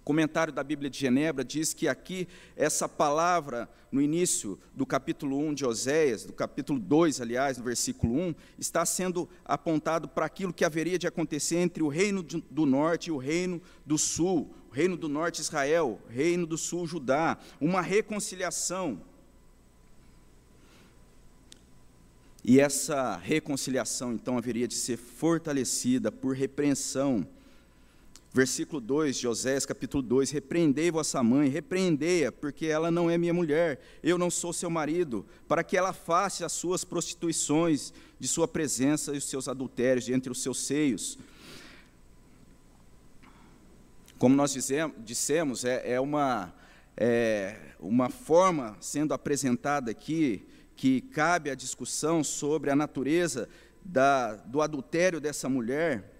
O 0.00 0.04
comentário 0.04 0.52
da 0.52 0.64
Bíblia 0.64 0.90
de 0.90 0.98
Genebra 0.98 1.44
diz 1.44 1.72
que 1.72 1.86
aqui 1.86 2.26
essa 2.56 2.88
palavra 2.88 3.68
no 3.92 4.02
início 4.02 4.58
do 4.74 4.84
capítulo 4.84 5.38
1 5.38 5.54
de 5.54 5.64
Oséias, 5.64 6.24
do 6.24 6.32
capítulo 6.32 6.80
2, 6.80 7.20
aliás, 7.20 7.58
no 7.58 7.64
versículo 7.64 8.12
1, 8.14 8.34
está 8.58 8.84
sendo 8.84 9.28
apontado 9.44 10.08
para 10.08 10.26
aquilo 10.26 10.52
que 10.52 10.64
haveria 10.64 10.98
de 10.98 11.06
acontecer 11.06 11.56
entre 11.56 11.82
o 11.82 11.88
reino 11.88 12.22
do 12.22 12.66
norte 12.66 13.06
e 13.06 13.12
o 13.12 13.18
reino 13.18 13.62
do 13.84 13.96
sul, 13.96 14.52
o 14.68 14.74
reino 14.74 14.96
do 14.96 15.08
norte 15.08 15.40
Israel, 15.40 16.00
reino 16.08 16.46
do 16.46 16.58
sul 16.58 16.86
Judá, 16.86 17.38
uma 17.60 17.80
reconciliação 17.80 19.00
E 22.48 22.60
essa 22.60 23.16
reconciliação, 23.16 24.12
então, 24.12 24.38
haveria 24.38 24.68
de 24.68 24.74
ser 24.74 24.96
fortalecida 24.96 26.12
por 26.12 26.36
repreensão. 26.36 27.26
Versículo 28.32 28.80
2 28.80 29.16
de 29.16 29.26
Osés, 29.26 29.66
capítulo 29.66 30.00
2: 30.00 30.30
Repreendei 30.30 30.88
vossa 30.88 31.20
mãe, 31.24 31.48
repreendei-a, 31.48 32.30
porque 32.30 32.66
ela 32.66 32.88
não 32.88 33.10
é 33.10 33.18
minha 33.18 33.34
mulher, 33.34 33.80
eu 34.00 34.16
não 34.16 34.30
sou 34.30 34.52
seu 34.52 34.70
marido, 34.70 35.26
para 35.48 35.64
que 35.64 35.76
ela 35.76 35.92
faça 35.92 36.46
as 36.46 36.52
suas 36.52 36.84
prostituições 36.84 37.92
de 38.16 38.28
sua 38.28 38.46
presença 38.46 39.12
e 39.12 39.18
os 39.18 39.24
seus 39.24 39.48
adultérios 39.48 40.04
de 40.04 40.14
entre 40.14 40.30
os 40.30 40.40
seus 40.40 40.64
seios. 40.64 41.18
Como 44.20 44.36
nós 44.36 44.56
dissemos, 45.04 45.64
é, 45.64 45.94
é 45.94 46.00
uma, 46.00 46.54
é 46.96 47.58
uma 47.80 48.08
forma 48.08 48.76
sendo 48.80 49.12
apresentada 49.12 49.90
aqui 49.90 50.46
que 50.76 51.00
cabe 51.00 51.50
a 51.50 51.54
discussão 51.54 52.22
sobre 52.22 52.70
a 52.70 52.76
natureza 52.76 53.48
da, 53.84 54.34
do 54.34 54.60
adultério 54.60 55.20
dessa 55.20 55.48
mulher, 55.48 56.12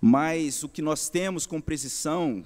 mas 0.00 0.62
o 0.62 0.68
que 0.68 0.80
nós 0.80 1.08
temos 1.08 1.46
com 1.46 1.60
precisão 1.60 2.44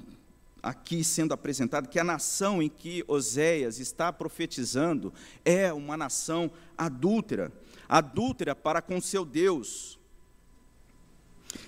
aqui 0.62 1.04
sendo 1.04 1.32
apresentado, 1.32 1.88
que 1.88 1.98
a 1.98 2.04
nação 2.04 2.62
em 2.62 2.68
que 2.68 3.04
Oséias 3.06 3.78
está 3.78 4.12
profetizando 4.12 5.12
é 5.44 5.72
uma 5.72 5.96
nação 5.96 6.50
adúltera, 6.76 7.52
adúltera 7.88 8.54
para 8.54 8.82
com 8.82 9.00
seu 9.00 9.24
Deus. 9.24 9.98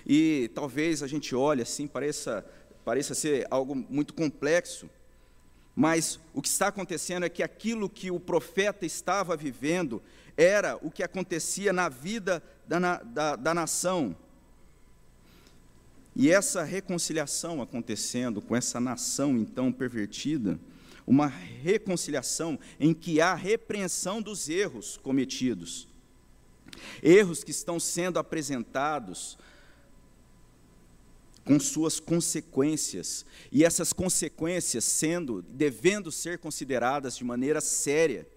E 0.05 0.51
talvez 0.53 1.01
a 1.01 1.07
gente 1.07 1.33
olhe 1.33 1.61
assim, 1.61 1.87
pareça, 1.87 2.45
pareça 2.83 3.15
ser 3.15 3.47
algo 3.49 3.73
muito 3.73 4.13
complexo, 4.13 4.89
mas 5.79 6.19
o 6.33 6.41
que 6.41 6.49
está 6.49 6.67
acontecendo 6.67 7.23
é 7.23 7.29
que 7.29 7.41
aquilo 7.41 7.89
que 7.89 8.11
o 8.11 8.19
profeta 8.19 8.85
estava 8.85 9.37
vivendo 9.37 10.03
era 10.35 10.77
o 10.81 10.91
que 10.91 11.01
acontecia 11.01 11.71
na 11.71 11.87
vida 11.87 12.43
da, 12.67 12.97
da, 13.01 13.35
da 13.37 13.53
nação. 13.53 14.13
E 16.13 16.29
essa 16.29 16.65
reconciliação 16.65 17.61
acontecendo 17.61 18.41
com 18.41 18.57
essa 18.57 18.77
nação 18.77 19.37
então 19.37 19.71
pervertida, 19.71 20.59
uma 21.07 21.27
reconciliação 21.27 22.59
em 22.77 22.93
que 22.93 23.21
há 23.21 23.33
repreensão 23.33 24.21
dos 24.21 24.49
erros 24.49 24.97
cometidos, 24.97 25.87
erros 27.01 27.41
que 27.41 27.51
estão 27.51 27.79
sendo 27.79 28.19
apresentados 28.19 29.37
com 31.49 31.59
suas 31.59 31.99
consequências, 31.99 33.25
e 33.51 33.65
essas 33.65 33.91
consequências 33.91 34.83
sendo, 34.83 35.41
devendo 35.41 36.11
ser 36.11 36.37
consideradas 36.37 37.17
de 37.17 37.23
maneira 37.23 37.59
séria. 37.59 38.27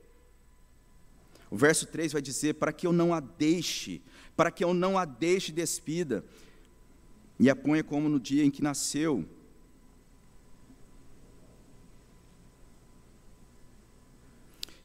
O 1.51 1.57
verso 1.59 1.85
3 1.85 2.15
vai 2.15 2.23
dizer: 2.23 2.55
para 2.55 2.73
que 2.73 2.87
eu 2.87 2.93
não 2.93 3.13
a 3.13 3.21
deixe, 3.21 4.01
para 4.35 4.51
que 4.51 4.65
eu 4.65 4.73
não 4.73 4.97
a 4.97 5.05
deixe 5.05 5.53
despida, 5.53 6.25
e 7.39 7.51
a 7.51 7.55
ponha 7.55 7.85
como 7.85 8.09
no 8.09 8.19
dia 8.19 8.47
em 8.47 8.51
que 8.51 8.63
nasceu. 8.63 9.29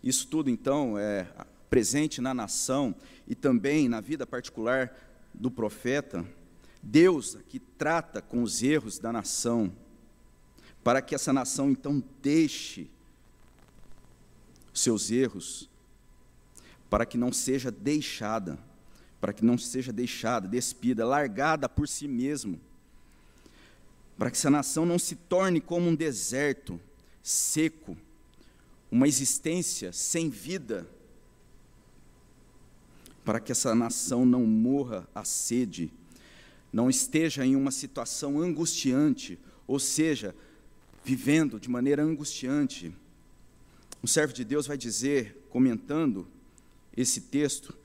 Isso 0.04 0.28
tudo, 0.28 0.50
então, 0.50 1.00
é 1.00 1.26
presente 1.70 2.20
na 2.20 2.34
nação 2.34 2.94
e 3.26 3.34
também 3.34 3.88
na 3.88 4.02
vida 4.02 4.28
particular 4.28 4.94
do 5.34 5.50
profeta. 5.50 6.26
Deus 6.82 7.38
que 7.50 7.60
trata 7.60 8.22
com 8.22 8.44
os 8.44 8.62
erros 8.64 9.00
da 9.00 9.12
nação, 9.12 9.72
para 10.84 11.02
que 11.02 11.14
essa 11.16 11.34
nação 11.34 11.70
então 11.70 12.04
deixe 12.22 12.90
seus 14.74 15.12
erros, 15.12 15.70
para 16.90 17.06
que 17.06 17.18
não 17.18 17.34
seja 17.34 17.72
deixada, 17.72 18.58
para 19.20 19.34
que 19.34 19.44
não 19.44 19.58
seja 19.58 19.92
deixada, 19.92 20.48
despida, 20.48 21.06
largada 21.06 21.68
por 21.68 21.88
si 21.88 22.08
mesmo, 22.08 22.60
para 24.18 24.32
que 24.32 24.38
essa 24.38 24.50
nação 24.50 24.86
não 24.86 24.98
se 24.98 25.16
torne 25.16 25.60
como 25.60 25.90
um 25.90 25.96
deserto 25.96 26.80
seco, 27.22 27.98
uma 28.90 29.08
existência 29.08 29.92
sem 29.92 30.30
vida, 30.30 30.88
para 33.26 33.42
que 33.42 33.52
essa 33.52 33.76
nação 33.76 34.26
não 34.26 34.46
morra 34.46 35.06
à 35.14 35.26
sede 35.26 35.92
não 36.72 36.90
esteja 36.90 37.46
em 37.46 37.56
uma 37.56 37.72
situação 37.72 38.40
angustiante, 38.42 39.40
ou 39.66 39.80
seja, 39.80 40.36
vivendo 41.04 41.60
de 41.60 41.70
maneira 41.70 42.04
angustiante. 42.04 42.94
Um 44.04 44.08
servo 44.08 44.34
de 44.34 44.44
Deus 44.44 44.68
vai 44.68 44.78
dizer, 44.78 45.48
comentando 45.50 46.28
esse 46.96 47.22
texto, 47.22 47.76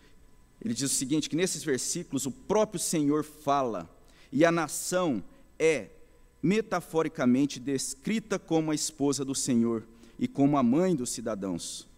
ele 0.60 0.74
diz 0.74 0.90
o 0.90 0.94
seguinte: 0.94 1.28
que 1.28 1.36
nesses 1.36 1.62
versículos 1.62 2.26
o 2.26 2.30
próprio 2.30 2.80
Senhor 2.80 3.24
fala, 3.24 3.88
e 4.30 4.44
a 4.44 4.52
nação 4.52 5.22
é 5.58 5.88
metaforicamente 6.42 7.60
descrita 7.60 8.38
como 8.38 8.70
a 8.72 8.74
esposa 8.74 9.24
do 9.24 9.34
Senhor 9.34 9.86
e 10.18 10.26
como 10.26 10.56
a 10.56 10.62
mãe 10.62 10.94
dos 10.94 11.10
cidadãos. 11.10 11.88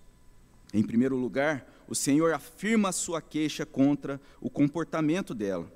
Em 0.72 0.82
primeiro 0.82 1.16
lugar, 1.16 1.66
o 1.88 1.94
Senhor 1.94 2.32
afirma 2.34 2.90
a 2.90 2.92
sua 2.92 3.22
queixa 3.22 3.64
contra 3.64 4.20
o 4.40 4.50
comportamento 4.50 5.32
dela 5.34 5.72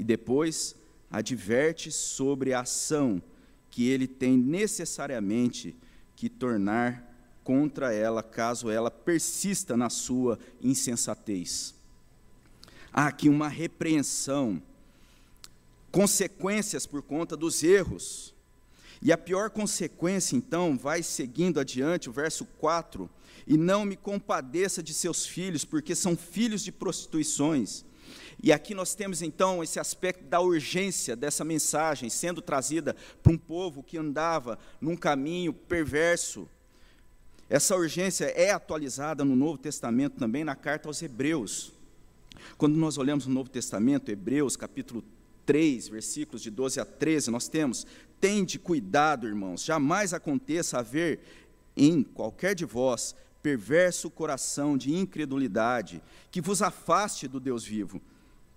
e 0.00 0.02
depois 0.02 0.74
adverte 1.10 1.92
sobre 1.92 2.54
a 2.54 2.60
ação 2.60 3.22
que 3.70 3.86
ele 3.86 4.08
tem 4.08 4.34
necessariamente 4.34 5.76
que 6.16 6.30
tornar 6.30 7.06
contra 7.44 7.92
ela, 7.92 8.22
caso 8.22 8.70
ela 8.70 8.90
persista 8.90 9.76
na 9.76 9.90
sua 9.90 10.38
insensatez. 10.62 11.74
Há 12.90 13.08
aqui 13.08 13.28
uma 13.28 13.46
repreensão, 13.46 14.62
consequências 15.92 16.86
por 16.86 17.02
conta 17.02 17.36
dos 17.36 17.62
erros. 17.62 18.34
E 19.02 19.12
a 19.12 19.18
pior 19.18 19.50
consequência, 19.50 20.34
então, 20.34 20.78
vai 20.78 21.02
seguindo 21.02 21.60
adiante, 21.60 22.08
o 22.08 22.12
verso 22.12 22.46
4: 22.58 23.08
E 23.46 23.58
não 23.58 23.84
me 23.84 23.96
compadeça 23.96 24.82
de 24.82 24.94
seus 24.94 25.26
filhos, 25.26 25.62
porque 25.62 25.94
são 25.94 26.16
filhos 26.16 26.62
de 26.62 26.72
prostituições 26.72 27.84
e 28.42 28.52
aqui 28.52 28.74
nós 28.74 28.94
temos 28.94 29.20
então 29.20 29.62
esse 29.62 29.78
aspecto 29.78 30.24
da 30.24 30.40
urgência 30.40 31.14
dessa 31.14 31.44
mensagem 31.44 32.08
sendo 32.08 32.40
trazida 32.40 32.96
para 33.22 33.32
um 33.32 33.38
povo 33.38 33.82
que 33.82 33.98
andava 33.98 34.58
num 34.80 34.96
caminho 34.96 35.52
perverso. 35.52 36.48
Essa 37.50 37.76
urgência 37.76 38.26
é 38.26 38.50
atualizada 38.50 39.24
no 39.24 39.36
Novo 39.36 39.58
Testamento 39.58 40.18
também 40.18 40.42
na 40.42 40.56
carta 40.56 40.88
aos 40.88 41.02
Hebreus. 41.02 41.72
Quando 42.56 42.76
nós 42.76 42.96
olhamos 42.96 43.26
no 43.26 43.34
Novo 43.34 43.50
Testamento, 43.50 44.10
Hebreus 44.10 44.56
capítulo 44.56 45.04
3, 45.44 45.88
versículos 45.88 46.40
de 46.40 46.50
12 46.50 46.80
a 46.80 46.84
13, 46.84 47.30
nós 47.30 47.48
temos: 47.48 47.86
Tende 48.20 48.58
cuidado, 48.58 49.26
irmãos, 49.26 49.64
jamais 49.64 50.14
aconteça 50.14 50.78
haver 50.78 51.20
em 51.76 52.02
qualquer 52.02 52.54
de 52.54 52.64
vós 52.64 53.14
perverso 53.42 54.10
coração 54.10 54.76
de 54.76 54.94
incredulidade 54.94 56.02
que 56.30 56.40
vos 56.40 56.62
afaste 56.62 57.26
do 57.26 57.40
Deus 57.40 57.64
vivo. 57.64 58.00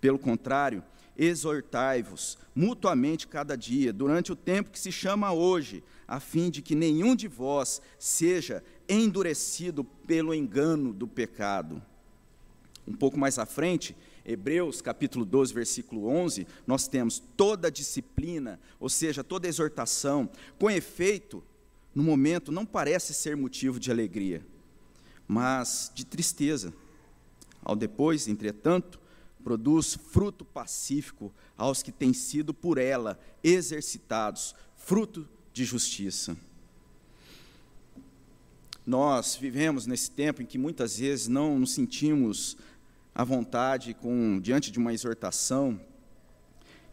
Pelo 0.03 0.19
contrário, 0.19 0.83
exortai-vos 1.17 2.37
mutuamente 2.53 3.25
cada 3.25 3.55
dia, 3.55 3.93
durante 3.93 4.33
o 4.33 4.35
tempo 4.35 4.69
que 4.69 4.77
se 4.77 4.91
chama 4.91 5.31
hoje, 5.31 5.81
a 6.05 6.19
fim 6.19 6.49
de 6.49 6.61
que 6.61 6.75
nenhum 6.75 7.15
de 7.15 7.29
vós 7.29 7.81
seja 7.97 8.61
endurecido 8.89 9.81
pelo 9.81 10.33
engano 10.33 10.91
do 10.91 11.07
pecado. 11.07 11.81
Um 12.85 12.91
pouco 12.91 13.17
mais 13.17 13.39
à 13.39 13.45
frente, 13.45 13.95
Hebreus 14.25 14.81
capítulo 14.81 15.23
12, 15.23 15.53
versículo 15.53 16.05
11, 16.07 16.45
nós 16.67 16.85
temos 16.85 17.23
toda 17.37 17.71
disciplina, 17.71 18.59
ou 18.81 18.89
seja, 18.89 19.23
toda 19.23 19.47
exortação, 19.47 20.29
com 20.59 20.69
efeito, 20.69 21.41
no 21.95 22.03
momento 22.03 22.51
não 22.51 22.65
parece 22.65 23.13
ser 23.13 23.37
motivo 23.37 23.79
de 23.79 23.89
alegria, 23.89 24.45
mas 25.25 25.89
de 25.95 26.05
tristeza. 26.05 26.73
Ao 27.63 27.73
depois, 27.73 28.27
entretanto, 28.27 28.99
produz 29.43 29.95
fruto 30.11 30.45
pacífico 30.45 31.33
aos 31.57 31.83
que 31.83 31.91
têm 31.91 32.13
sido 32.13 32.53
por 32.53 32.77
ela 32.77 33.19
exercitados, 33.43 34.55
fruto 34.75 35.27
de 35.51 35.65
justiça. 35.65 36.35
Nós 38.85 39.35
vivemos 39.35 39.85
nesse 39.85 40.11
tempo 40.11 40.41
em 40.41 40.45
que 40.45 40.57
muitas 40.57 40.97
vezes 40.97 41.27
não 41.27 41.59
nos 41.59 41.73
sentimos 41.73 42.57
à 43.15 43.23
vontade 43.23 43.93
com 43.93 44.39
diante 44.39 44.71
de 44.71 44.79
uma 44.79 44.93
exortação 44.93 45.79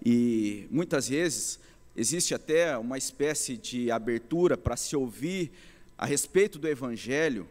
e 0.04 0.66
muitas 0.70 1.08
vezes 1.08 1.58
existe 1.96 2.34
até 2.34 2.76
uma 2.78 2.96
espécie 2.96 3.56
de 3.56 3.90
abertura 3.90 4.56
para 4.56 4.76
se 4.76 4.96
ouvir 4.96 5.50
a 5.98 6.06
respeito 6.06 6.58
do 6.58 6.68
evangelho, 6.68 7.48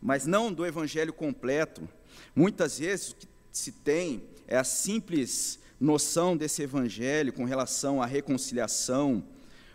mas 0.00 0.26
não 0.26 0.52
do 0.52 0.64
evangelho 0.64 1.12
completo. 1.12 1.88
Muitas 2.36 2.78
vezes 2.78 3.10
o 3.10 3.16
que 3.16 3.26
se 3.52 3.70
tem 3.70 4.22
é 4.48 4.56
a 4.56 4.64
simples 4.64 5.58
noção 5.78 6.36
desse 6.36 6.62
evangelho 6.62 7.32
com 7.32 7.44
relação 7.44 8.02
à 8.02 8.06
reconciliação, 8.06 9.22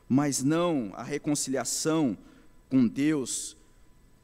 mas 0.10 0.44
não 0.44 0.92
a 0.96 1.04
reconciliação 1.04 2.18
com 2.70 2.88
Deus, 2.88 3.56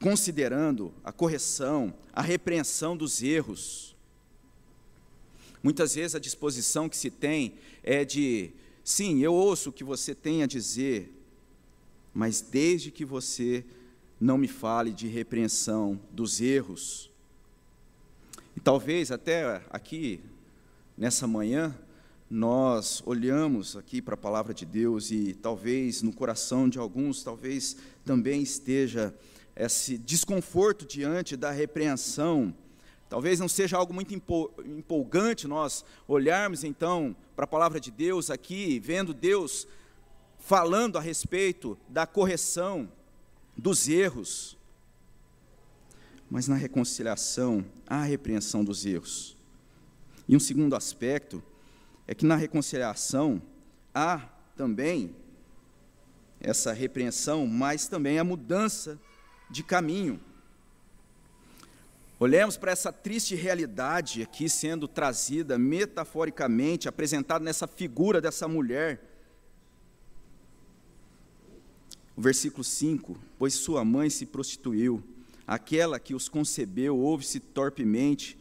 considerando 0.00 0.92
a 1.04 1.12
correção, 1.12 1.94
a 2.12 2.20
repreensão 2.20 2.96
dos 2.96 3.22
erros. 3.22 3.94
Muitas 5.62 5.94
vezes 5.94 6.14
a 6.14 6.18
disposição 6.18 6.88
que 6.88 6.96
se 6.96 7.10
tem 7.10 7.54
é 7.82 8.04
de, 8.04 8.50
sim, 8.82 9.20
eu 9.20 9.32
ouço 9.32 9.70
o 9.70 9.72
que 9.72 9.84
você 9.84 10.14
tem 10.14 10.42
a 10.42 10.46
dizer, 10.46 11.10
mas 12.12 12.40
desde 12.40 12.90
que 12.90 13.04
você 13.04 13.64
não 14.20 14.36
me 14.36 14.48
fale 14.48 14.92
de 14.92 15.06
repreensão 15.06 16.00
dos 16.10 16.40
erros, 16.40 17.10
e 18.56 18.60
talvez 18.60 19.10
até 19.10 19.62
aqui, 19.70 20.20
nessa 20.96 21.26
manhã, 21.26 21.76
nós 22.30 23.02
olhamos 23.04 23.76
aqui 23.76 24.00
para 24.00 24.14
a 24.14 24.18
palavra 24.18 24.54
de 24.54 24.64
Deus 24.64 25.10
e 25.10 25.34
talvez 25.34 26.02
no 26.02 26.12
coração 26.12 26.68
de 26.68 26.78
alguns, 26.78 27.22
talvez 27.22 27.76
também 28.04 28.42
esteja 28.42 29.14
esse 29.56 29.98
desconforto 29.98 30.86
diante 30.86 31.36
da 31.36 31.50
repreensão. 31.50 32.54
Talvez 33.08 33.40
não 33.40 33.48
seja 33.48 33.76
algo 33.76 33.92
muito 33.92 34.14
empolgante 34.14 35.46
nós 35.46 35.84
olharmos 36.06 36.64
então 36.64 37.14
para 37.36 37.44
a 37.44 37.48
palavra 37.48 37.80
de 37.80 37.90
Deus 37.90 38.30
aqui, 38.30 38.78
vendo 38.78 39.12
Deus 39.12 39.66
falando 40.38 40.96
a 40.96 41.00
respeito 41.00 41.76
da 41.88 42.06
correção 42.06 42.88
dos 43.56 43.88
erros 43.88 44.56
mas 46.34 46.48
na 46.48 46.56
reconciliação 46.56 47.64
há 47.86 47.98
a 47.98 48.04
repreensão 48.04 48.64
dos 48.64 48.84
erros. 48.84 49.36
E 50.26 50.34
um 50.34 50.40
segundo 50.40 50.74
aspecto 50.74 51.40
é 52.08 52.12
que 52.12 52.26
na 52.26 52.34
reconciliação 52.34 53.40
há 53.94 54.18
também 54.56 55.14
essa 56.40 56.72
repreensão, 56.72 57.46
mas 57.46 57.86
também 57.86 58.18
a 58.18 58.24
mudança 58.24 58.98
de 59.48 59.62
caminho. 59.62 60.18
Olhemos 62.18 62.56
para 62.56 62.72
essa 62.72 62.92
triste 62.92 63.36
realidade 63.36 64.20
aqui 64.20 64.48
sendo 64.48 64.88
trazida 64.88 65.56
metaforicamente, 65.56 66.88
apresentada 66.88 67.44
nessa 67.44 67.68
figura 67.68 68.20
dessa 68.20 68.48
mulher. 68.48 69.00
O 72.16 72.20
versículo 72.20 72.64
5: 72.64 73.16
Pois 73.38 73.54
sua 73.54 73.84
mãe 73.84 74.10
se 74.10 74.26
prostituiu 74.26 75.00
Aquela 75.46 76.00
que 76.00 76.14
os 76.14 76.28
concebeu 76.28 76.96
ouve-se 76.96 77.38
torpemente, 77.38 78.38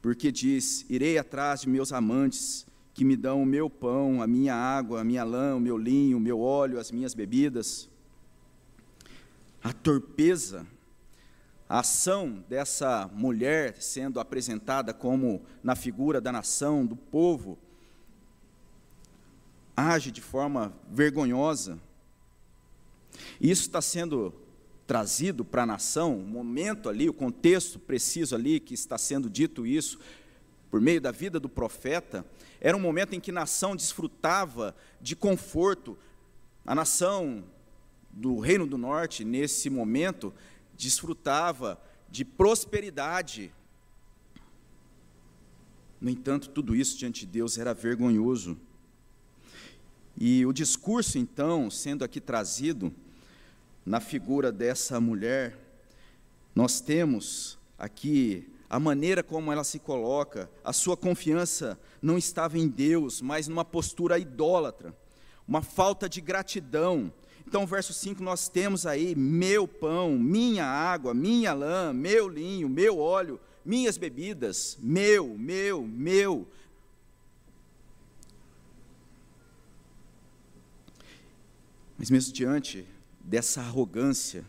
porque 0.00 0.32
diz: 0.32 0.86
Irei 0.88 1.18
atrás 1.18 1.62
de 1.62 1.68
meus 1.68 1.92
amantes, 1.92 2.66
que 2.94 3.04
me 3.04 3.16
dão 3.16 3.42
o 3.42 3.46
meu 3.46 3.70
pão, 3.70 4.22
a 4.22 4.26
minha 4.26 4.54
água, 4.54 5.00
a 5.00 5.04
minha 5.04 5.24
lã, 5.24 5.56
o 5.56 5.60
meu 5.60 5.76
linho, 5.76 6.16
o 6.16 6.20
meu 6.20 6.40
óleo, 6.40 6.78
as 6.78 6.90
minhas 6.90 7.14
bebidas. 7.14 7.88
A 9.62 9.72
torpeza, 9.72 10.66
a 11.68 11.78
ação 11.80 12.44
dessa 12.48 13.08
mulher 13.14 13.80
sendo 13.80 14.18
apresentada 14.18 14.92
como 14.92 15.42
na 15.62 15.76
figura 15.76 16.20
da 16.20 16.32
nação, 16.32 16.84
do 16.84 16.96
povo, 16.96 17.58
age 19.76 20.10
de 20.10 20.20
forma 20.20 20.72
vergonhosa. 20.90 21.78
Isso 23.40 23.62
está 23.62 23.80
sendo 23.80 24.34
trazido 24.92 25.42
para 25.42 25.62
a 25.62 25.66
nação, 25.66 26.18
o 26.18 26.22
momento 26.22 26.86
ali, 26.86 27.08
o 27.08 27.14
contexto 27.14 27.78
preciso 27.78 28.34
ali 28.34 28.60
que 28.60 28.74
está 28.74 28.98
sendo 28.98 29.30
dito 29.30 29.66
isso, 29.66 29.98
por 30.70 30.82
meio 30.82 31.00
da 31.00 31.10
vida 31.10 31.40
do 31.40 31.48
profeta, 31.48 32.26
era 32.60 32.76
um 32.76 32.80
momento 32.80 33.14
em 33.14 33.20
que 33.20 33.30
a 33.30 33.34
nação 33.34 33.74
desfrutava 33.74 34.76
de 35.00 35.16
conforto. 35.16 35.96
A 36.66 36.74
nação 36.74 37.42
do 38.10 38.38
Reino 38.38 38.66
do 38.66 38.76
Norte, 38.76 39.24
nesse 39.24 39.70
momento, 39.70 40.30
desfrutava 40.76 41.80
de 42.10 42.22
prosperidade. 42.22 43.50
No 45.98 46.10
entanto, 46.10 46.50
tudo 46.50 46.76
isso 46.76 46.98
diante 46.98 47.20
de 47.20 47.32
Deus 47.32 47.56
era 47.56 47.72
vergonhoso. 47.72 48.58
E 50.18 50.44
o 50.44 50.52
discurso, 50.52 51.16
então, 51.16 51.70
sendo 51.70 52.04
aqui 52.04 52.20
trazido, 52.20 52.94
na 53.84 54.00
figura 54.00 54.52
dessa 54.52 55.00
mulher, 55.00 55.58
nós 56.54 56.80
temos 56.80 57.58
aqui 57.78 58.48
a 58.70 58.80
maneira 58.80 59.22
como 59.22 59.52
ela 59.52 59.64
se 59.64 59.78
coloca, 59.78 60.50
a 60.64 60.72
sua 60.72 60.96
confiança 60.96 61.78
não 62.00 62.16
estava 62.16 62.58
em 62.58 62.68
Deus, 62.68 63.20
mas 63.20 63.46
numa 63.46 63.64
postura 63.64 64.18
idólatra, 64.18 64.96
uma 65.46 65.60
falta 65.60 66.08
de 66.08 66.20
gratidão. 66.20 67.12
Então, 67.46 67.66
verso 67.66 67.92
5, 67.92 68.22
nós 68.22 68.48
temos 68.48 68.86
aí: 68.86 69.14
meu 69.14 69.68
pão, 69.68 70.18
minha 70.18 70.64
água, 70.64 71.12
minha 71.12 71.52
lã, 71.52 71.92
meu 71.92 72.28
linho, 72.28 72.68
meu 72.68 72.98
óleo, 72.98 73.38
minhas 73.64 73.98
bebidas, 73.98 74.78
meu, 74.80 75.36
meu, 75.36 75.82
meu. 75.82 76.48
Mas 81.98 82.10
mesmo 82.10 82.32
diante 82.32 82.86
dessa 83.32 83.62
arrogância, 83.62 84.44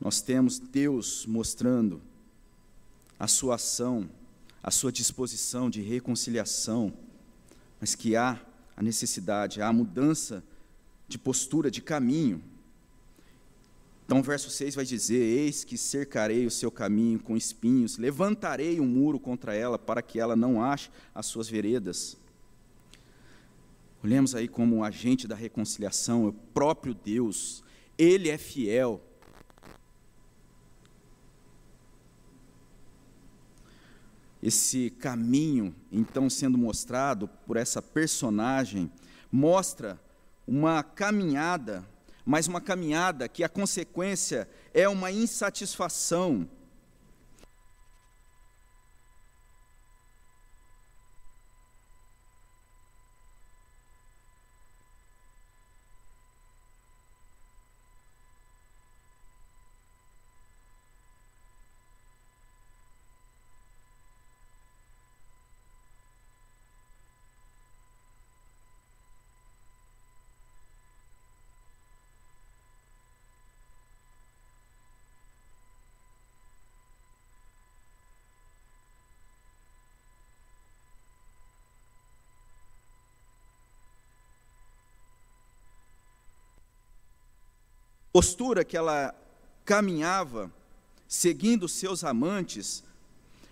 nós 0.00 0.22
temos 0.22 0.58
Deus 0.58 1.26
mostrando 1.26 2.00
a 3.18 3.26
sua 3.26 3.56
ação, 3.56 4.08
a 4.62 4.70
sua 4.70 4.90
disposição 4.90 5.68
de 5.68 5.82
reconciliação, 5.82 6.94
mas 7.78 7.94
que 7.94 8.16
há 8.16 8.40
a 8.74 8.82
necessidade, 8.82 9.60
há 9.60 9.68
a 9.68 9.72
mudança 9.72 10.42
de 11.08 11.18
postura, 11.18 11.70
de 11.70 11.82
caminho. 11.82 12.42
Então, 14.06 14.20
o 14.20 14.22
verso 14.22 14.48
6 14.48 14.76
vai 14.76 14.86
dizer: 14.86 15.20
Eis 15.20 15.62
que 15.62 15.76
cercarei 15.76 16.46
o 16.46 16.50
seu 16.50 16.70
caminho 16.70 17.18
com 17.18 17.36
espinhos, 17.36 17.98
levantarei 17.98 18.80
um 18.80 18.86
muro 18.86 19.20
contra 19.20 19.54
ela, 19.54 19.78
para 19.78 20.00
que 20.00 20.18
ela 20.18 20.34
não 20.34 20.64
ache 20.64 20.90
as 21.14 21.26
suas 21.26 21.50
veredas. 21.50 22.16
Olhemos 24.02 24.34
aí 24.34 24.48
como 24.48 24.76
um 24.76 24.84
agente 24.84 25.28
da 25.28 25.36
reconciliação, 25.36 26.26
o 26.26 26.32
próprio 26.32 26.94
Deus, 26.94 27.62
ele 28.00 28.30
é 28.30 28.38
fiel. 28.38 28.98
Esse 34.42 34.88
caminho, 34.88 35.74
então, 35.92 36.30
sendo 36.30 36.56
mostrado 36.56 37.28
por 37.46 37.58
essa 37.58 37.82
personagem, 37.82 38.90
mostra 39.30 40.00
uma 40.46 40.82
caminhada, 40.82 41.86
mas 42.24 42.46
uma 42.46 42.60
caminhada 42.60 43.28
que 43.28 43.44
a 43.44 43.50
consequência 43.50 44.48
é 44.72 44.88
uma 44.88 45.12
insatisfação 45.12 46.48
postura 88.12 88.64
que 88.64 88.76
ela 88.76 89.14
caminhava, 89.64 90.50
seguindo 91.06 91.68
seus 91.68 92.04
amantes, 92.04 92.82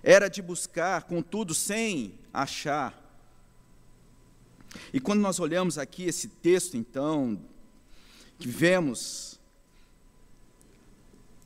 era 0.03 0.29
de 0.29 0.41
buscar, 0.41 1.03
contudo, 1.05 1.55
sem 1.55 2.15
achar. 2.33 2.95
E 4.93 5.01
quando 5.01 5.21
nós 5.21 5.41
olhamos 5.41 5.79
aqui 5.79 6.05
esse 6.05 6.29
texto, 6.29 6.77
então, 6.77 7.41
que 8.39 8.49
vemos 8.49 9.39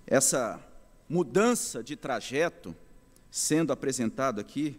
essa 0.07 0.61
mudança 1.09 1.83
de 1.83 1.97
trajeto 1.97 2.75
sendo 3.31 3.73
apresentado 3.73 4.41
aqui, 4.41 4.79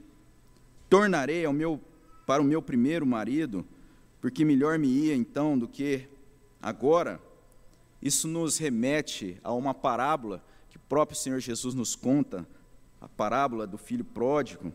tornarei 0.90 1.46
ao 1.46 1.54
meu, 1.54 1.82
para 2.26 2.42
o 2.42 2.46
meu 2.46 2.62
primeiro 2.62 3.06
marido, 3.06 3.66
porque 4.22 4.46
melhor 4.46 4.78
me 4.78 4.88
ia 4.88 5.16
então 5.16 5.58
do 5.58 5.68
que 5.68 6.08
agora. 6.62 7.20
Isso 8.04 8.28
nos 8.28 8.58
remete 8.58 9.40
a 9.42 9.54
uma 9.54 9.74
parábola 9.74 10.44
que 10.70 10.76
o 10.76 10.80
próprio 10.90 11.18
Senhor 11.18 11.40
Jesus 11.40 11.74
nos 11.74 11.96
conta, 11.96 12.46
a 13.00 13.08
parábola 13.08 13.66
do 13.66 13.78
filho 13.78 14.04
pródigo, 14.04 14.74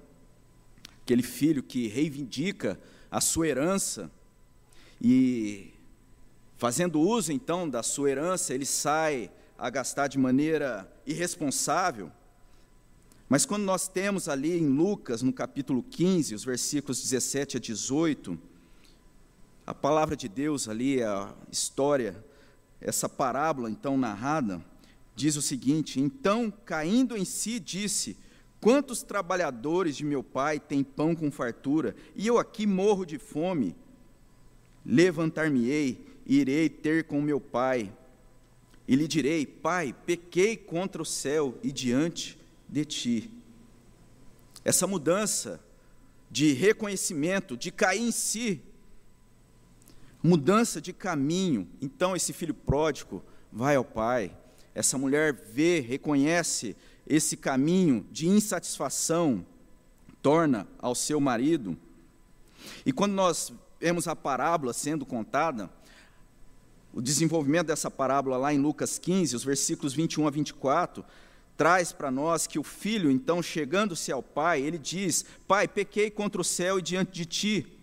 aquele 1.03 1.23
filho 1.23 1.63
que 1.63 1.89
reivindica 1.89 2.81
a 3.11 3.21
sua 3.21 3.47
herança 3.47 4.11
e, 4.99 5.75
fazendo 6.57 7.03
uso 7.03 7.31
então 7.31 7.69
da 7.69 7.83
sua 7.83 8.11
herança, 8.11 8.55
ele 8.55 8.65
sai 8.65 9.31
a 9.59 9.69
gastar 9.69 10.09
de 10.09 10.17
maneira 10.17 10.91
irresponsável. 11.07 12.11
Mas 13.29 13.45
quando 13.45 13.65
nós 13.65 13.89
temos 13.89 14.27
ali 14.27 14.59
em 14.59 14.69
Lucas, 14.69 15.21
no 15.21 15.35
capítulo 15.35 15.83
15, 15.83 16.35
os 16.35 16.45
versículos 16.47 17.03
17 17.03 17.59
a 17.59 17.61
18, 17.61 18.39
a 19.67 19.75
palavra 19.75 20.17
de 20.17 20.31
Deus 20.31 20.67
ali, 20.67 21.03
a 21.03 21.35
história, 21.53 22.25
essa 22.81 23.09
parábola 23.09 23.71
então 23.71 23.97
narrada, 23.97 24.65
diz 25.15 25.37
o 25.37 25.43
seguinte: 25.43 26.01
Então, 26.01 26.53
caindo 26.65 27.17
em 27.17 27.25
si, 27.25 27.59
disse: 27.59 28.17
Quantos 28.61 29.03
trabalhadores 29.03 29.97
de 29.97 30.05
meu 30.05 30.23
pai 30.23 30.61
têm 30.61 30.83
pão 30.83 31.15
com 31.15 31.31
fartura, 31.31 31.95
e 32.15 32.27
eu 32.27 32.39
aqui 32.39 32.67
morro 32.67 33.05
de 33.05 33.19
fome? 33.19 33.75
Levantar-me-ei 34.85 36.07
irei 36.29 36.69
ter 36.69 37.05
com 37.05 37.23
meu 37.23 37.41
pai, 37.41 37.91
e 38.87 38.95
lhe 38.95 39.09
direi: 39.09 39.47
Pai, 39.47 39.95
pequei 40.05 40.57
contra 40.57 41.01
o 41.01 41.07
céu 41.07 41.59
e 41.63 41.73
diante 41.73 42.39
de 42.69 42.85
ti. 42.85 43.31
Essa 44.65 44.87
mudança 44.87 45.61
de 46.31 46.53
reconhecimento, 46.53 47.57
de 47.57 47.73
cair 47.73 48.03
em 48.03 48.13
si, 48.13 48.61
mudança 50.29 50.81
de 50.81 50.93
caminho. 50.93 51.67
Então, 51.81 52.15
esse 52.15 52.33
filho 52.33 52.53
pródigo 52.53 53.25
vai 53.51 53.77
ao 53.77 53.85
pai, 53.85 54.37
essa 54.75 54.99
mulher 54.99 55.33
vê, 55.33 55.81
reconhece 55.81 56.77
esse 57.07 57.37
caminho 57.37 58.07
de 58.13 58.29
insatisfação 58.29 59.45
torna 60.23 60.69
ao 60.79 60.95
seu 60.95 61.19
marido. 61.19 61.77
E 62.85 62.93
quando 62.93 63.13
nós 63.13 63.51
vemos 63.81 64.07
a 64.07 64.15
parábola 64.15 64.75
sendo 64.75 65.07
contada, 65.07 65.71
o 66.93 67.01
desenvolvimento 67.01 67.69
dessa 67.69 67.91
parábola 67.91 68.37
lá 68.37 68.53
em 68.53 68.59
Lucas 68.59 68.99
15, 68.99 69.37
os 69.37 69.45
versículos 69.45 69.95
21 69.95 70.27
a 70.27 70.31
24, 70.31 71.03
traz 71.57 71.91
para 71.93 72.11
nós 72.11 72.47
que 72.47 72.59
o 72.59 72.63
filho, 72.63 73.11
então, 73.11 73.43
chegando-se 73.43 74.13
ao 74.13 74.23
pai, 74.23 74.61
ele 74.61 74.79
diz: 74.79 75.25
Pai, 75.47 75.67
pequei 75.67 76.11
contra 76.11 76.41
o 76.41 76.45
céu 76.45 76.79
e 76.79 76.83
diante 76.83 77.13
de 77.13 77.25
ti, 77.25 77.78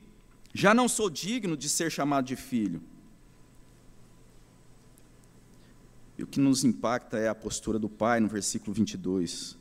já 0.55 0.73
não 0.73 0.87
sou 0.87 1.09
digno 1.09 1.57
de 1.57 1.67
ser 1.67 1.91
chamado 1.91 2.25
de 2.25 2.37
filho. 2.37 2.81
E 6.17 6.23
o 6.23 6.27
que 6.27 6.39
nos 6.39 6.63
impacta 6.63 7.17
é 7.17 7.27
a 7.27 7.35
postura 7.35 7.77
do 7.77 7.89
pai 7.89 8.21
no 8.21 8.29
versículo 8.29 8.73
22. 8.73 9.57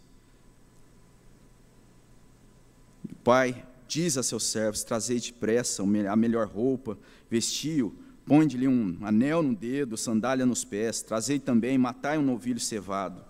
O 3.11 3.15
pai 3.25 3.67
diz 3.89 4.17
a 4.17 4.23
seus 4.23 4.45
servos: 4.45 4.85
Trazei 4.85 5.19
depressa 5.19 5.83
a 5.83 6.17
melhor 6.17 6.47
roupa, 6.47 6.97
vestiu, 7.29 7.93
põe-lhe 8.25 8.69
um 8.69 8.97
anel 9.03 9.43
no 9.43 9.53
dedo, 9.53 9.97
sandália 9.97 10.47
nos 10.47 10.65
pés, 10.65 11.03
trazei 11.03 11.41
também, 11.41 11.77
matai 11.77 12.19
um 12.19 12.23
novilho 12.23 12.61
cevado. 12.61 13.21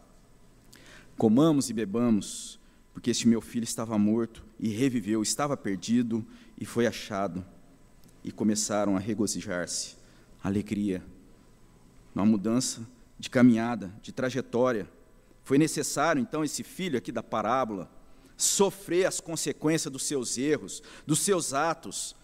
Comamos 1.17 1.71
e 1.71 1.73
bebamos, 1.73 2.61
porque 2.93 3.11
este 3.11 3.27
meu 3.27 3.41
filho 3.41 3.65
estava 3.65 3.97
morto 3.97 4.45
e 4.61 4.69
reviveu, 4.69 5.23
estava 5.23 5.57
perdido 5.57 6.23
e 6.61 6.67
foi 6.67 6.87
achado. 6.87 7.54
E 8.25 8.33
começaram 8.33 8.97
a 8.97 8.99
regozijar-se. 8.99 9.97
Alegria. 10.43 11.05
Uma 12.15 12.25
mudança 12.25 12.81
de 13.19 13.31
caminhada, 13.31 13.95
de 14.03 14.11
trajetória. 14.11 14.89
Foi 15.45 15.59
necessário, 15.59 16.21
então, 16.21 16.43
esse 16.43 16.63
filho 16.63 16.99
aqui 16.99 17.13
da 17.13 17.23
parábola 17.23 17.91
sofrer 18.37 19.07
as 19.07 19.21
consequências 19.21 19.93
dos 19.93 20.05
seus 20.05 20.37
erros, 20.39 20.83
dos 21.07 21.21
seus 21.21 21.53
atos, 21.55 22.17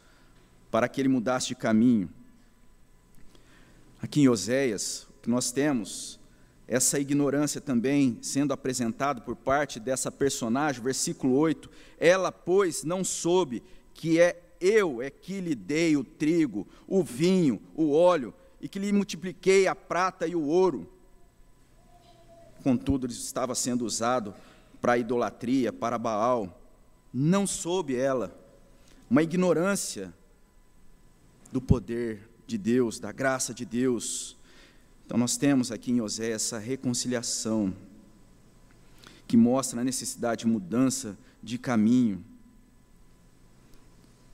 para 0.71 0.89
que 0.89 1.01
ele 1.01 1.09
mudasse 1.09 1.49
de 1.49 1.55
caminho. 1.55 2.11
Aqui 4.03 4.23
em 4.23 4.29
Oséias, 4.29 5.07
o 5.11 5.21
que 5.23 5.31
nós 5.31 5.53
temos, 5.53 6.19
essa 6.67 6.99
ignorância 6.99 7.61
também 7.61 8.19
sendo 8.23 8.53
apresentado 8.53 9.23
por 9.23 9.37
parte 9.37 9.79
dessa 9.79 10.11
personagem, 10.11 10.83
versículo 10.83 11.37
8, 11.37 11.71
ela, 11.99 12.33
pois, 12.33 12.85
não 12.85 13.05
soube 13.05 13.63
que 13.93 14.21
é 14.21 14.41
eu 14.61 15.01
é 15.01 15.09
que 15.09 15.41
lhe 15.41 15.55
dei 15.55 15.97
o 15.97 16.05
trigo, 16.05 16.67
o 16.87 17.03
vinho, 17.03 17.61
o 17.75 17.93
óleo, 17.93 18.35
e 18.61 18.69
que 18.69 18.79
lhe 18.79 18.93
multipliquei 18.93 19.67
a 19.67 19.75
prata 19.75 20.27
e 20.27 20.37
o 20.37 20.45
ouro. 20.45 20.89
Contudo, 22.63 23.07
ele 23.07 23.13
estava 23.13 23.55
sendo 23.55 23.87
usado 23.87 24.35
para 24.81 24.99
idolatria, 24.99 25.73
para 25.73 25.99
Baal. 25.99 26.61
Não 27.13 27.47
soube 27.47 27.97
ela, 27.97 28.37
uma 29.09 29.23
ignorância 29.23 30.13
do 31.51 31.61
poder 31.61 32.29
de 32.47 32.59
Deus, 32.59 33.01
da 33.01 33.13
graça 33.13 33.55
de 33.55 33.65
Deus. 33.65 34.37
Então, 35.07 35.17
nós 35.17 35.37
temos 35.37 35.73
aqui 35.73 35.91
em 35.91 36.01
Osé 36.01 36.31
essa 36.31 36.59
reconciliação 36.59 37.75
que 39.27 39.37
mostra 39.37 39.81
a 39.81 39.85
necessidade 39.85 40.41
de 40.41 40.47
mudança 40.47 41.17
de 41.43 41.57
caminho 41.57 42.25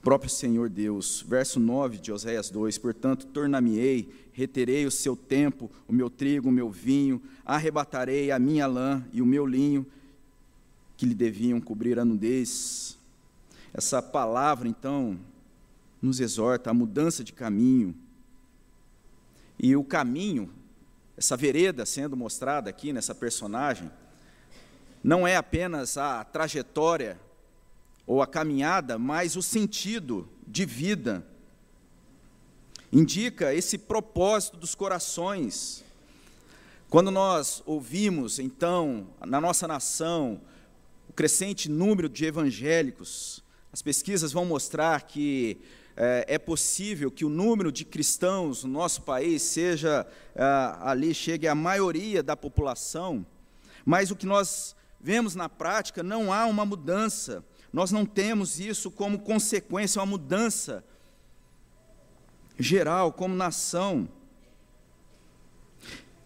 próprio 0.06 0.30
Senhor 0.30 0.68
Deus. 0.68 1.24
Verso 1.26 1.58
9 1.58 1.98
de 1.98 2.12
Oséias 2.12 2.48
2: 2.48 2.78
Portanto, 2.78 3.26
tornar-me-ei, 3.26 4.08
reterei 4.32 4.86
o 4.86 4.90
seu 4.90 5.16
tempo, 5.16 5.68
o 5.88 5.92
meu 5.92 6.08
trigo, 6.08 6.48
o 6.48 6.52
meu 6.52 6.70
vinho, 6.70 7.20
arrebatarei 7.44 8.30
a 8.30 8.38
minha 8.38 8.68
lã 8.68 9.04
e 9.12 9.20
o 9.20 9.26
meu 9.26 9.44
linho, 9.44 9.84
que 10.96 11.06
lhe 11.06 11.14
deviam 11.14 11.60
cobrir 11.60 11.98
a 11.98 12.04
nudez. 12.04 12.96
Essa 13.74 14.00
palavra, 14.00 14.68
então, 14.68 15.18
nos 16.00 16.20
exorta 16.20 16.70
a 16.70 16.74
mudança 16.74 17.24
de 17.24 17.32
caminho. 17.32 17.92
E 19.58 19.74
o 19.74 19.82
caminho, 19.82 20.48
essa 21.16 21.36
vereda 21.36 21.84
sendo 21.84 22.16
mostrada 22.16 22.70
aqui 22.70 22.92
nessa 22.92 23.12
personagem, 23.12 23.90
não 25.02 25.26
é 25.26 25.34
apenas 25.34 25.98
a 25.98 26.22
trajetória 26.22 27.25
ou 28.06 28.22
a 28.22 28.26
caminhada, 28.26 28.98
mas 28.98 29.36
o 29.36 29.42
sentido 29.42 30.28
de 30.46 30.64
vida. 30.64 31.26
Indica 32.92 33.52
esse 33.52 33.76
propósito 33.76 34.56
dos 34.56 34.74
corações. 34.74 35.84
Quando 36.88 37.10
nós 37.10 37.62
ouvimos, 37.66 38.38
então, 38.38 39.08
na 39.26 39.40
nossa 39.40 39.66
nação, 39.66 40.40
o 41.08 41.12
crescente 41.12 41.68
número 41.68 42.08
de 42.08 42.24
evangélicos, 42.24 43.42
as 43.72 43.82
pesquisas 43.82 44.32
vão 44.32 44.44
mostrar 44.44 45.02
que 45.02 45.58
é, 45.96 46.24
é 46.28 46.38
possível 46.38 47.10
que 47.10 47.24
o 47.24 47.28
número 47.28 47.72
de 47.72 47.84
cristãos 47.84 48.62
no 48.62 48.70
nosso 48.70 49.02
país 49.02 49.42
seja 49.42 50.06
é, 50.34 50.42
ali, 50.80 51.12
chegue 51.12 51.48
à 51.48 51.54
maioria 51.54 52.22
da 52.22 52.36
população, 52.36 53.26
mas 53.84 54.10
o 54.10 54.16
que 54.16 54.26
nós 54.26 54.76
vemos 55.00 55.34
na 55.34 55.48
prática 55.48 56.02
não 56.02 56.32
há 56.32 56.46
uma 56.46 56.64
mudança 56.64 57.44
nós 57.76 57.92
não 57.92 58.06
temos 58.06 58.58
isso 58.58 58.90
como 58.90 59.18
consequência, 59.18 60.00
uma 60.00 60.06
mudança 60.06 60.82
geral, 62.58 63.12
como 63.12 63.34
nação. 63.34 64.08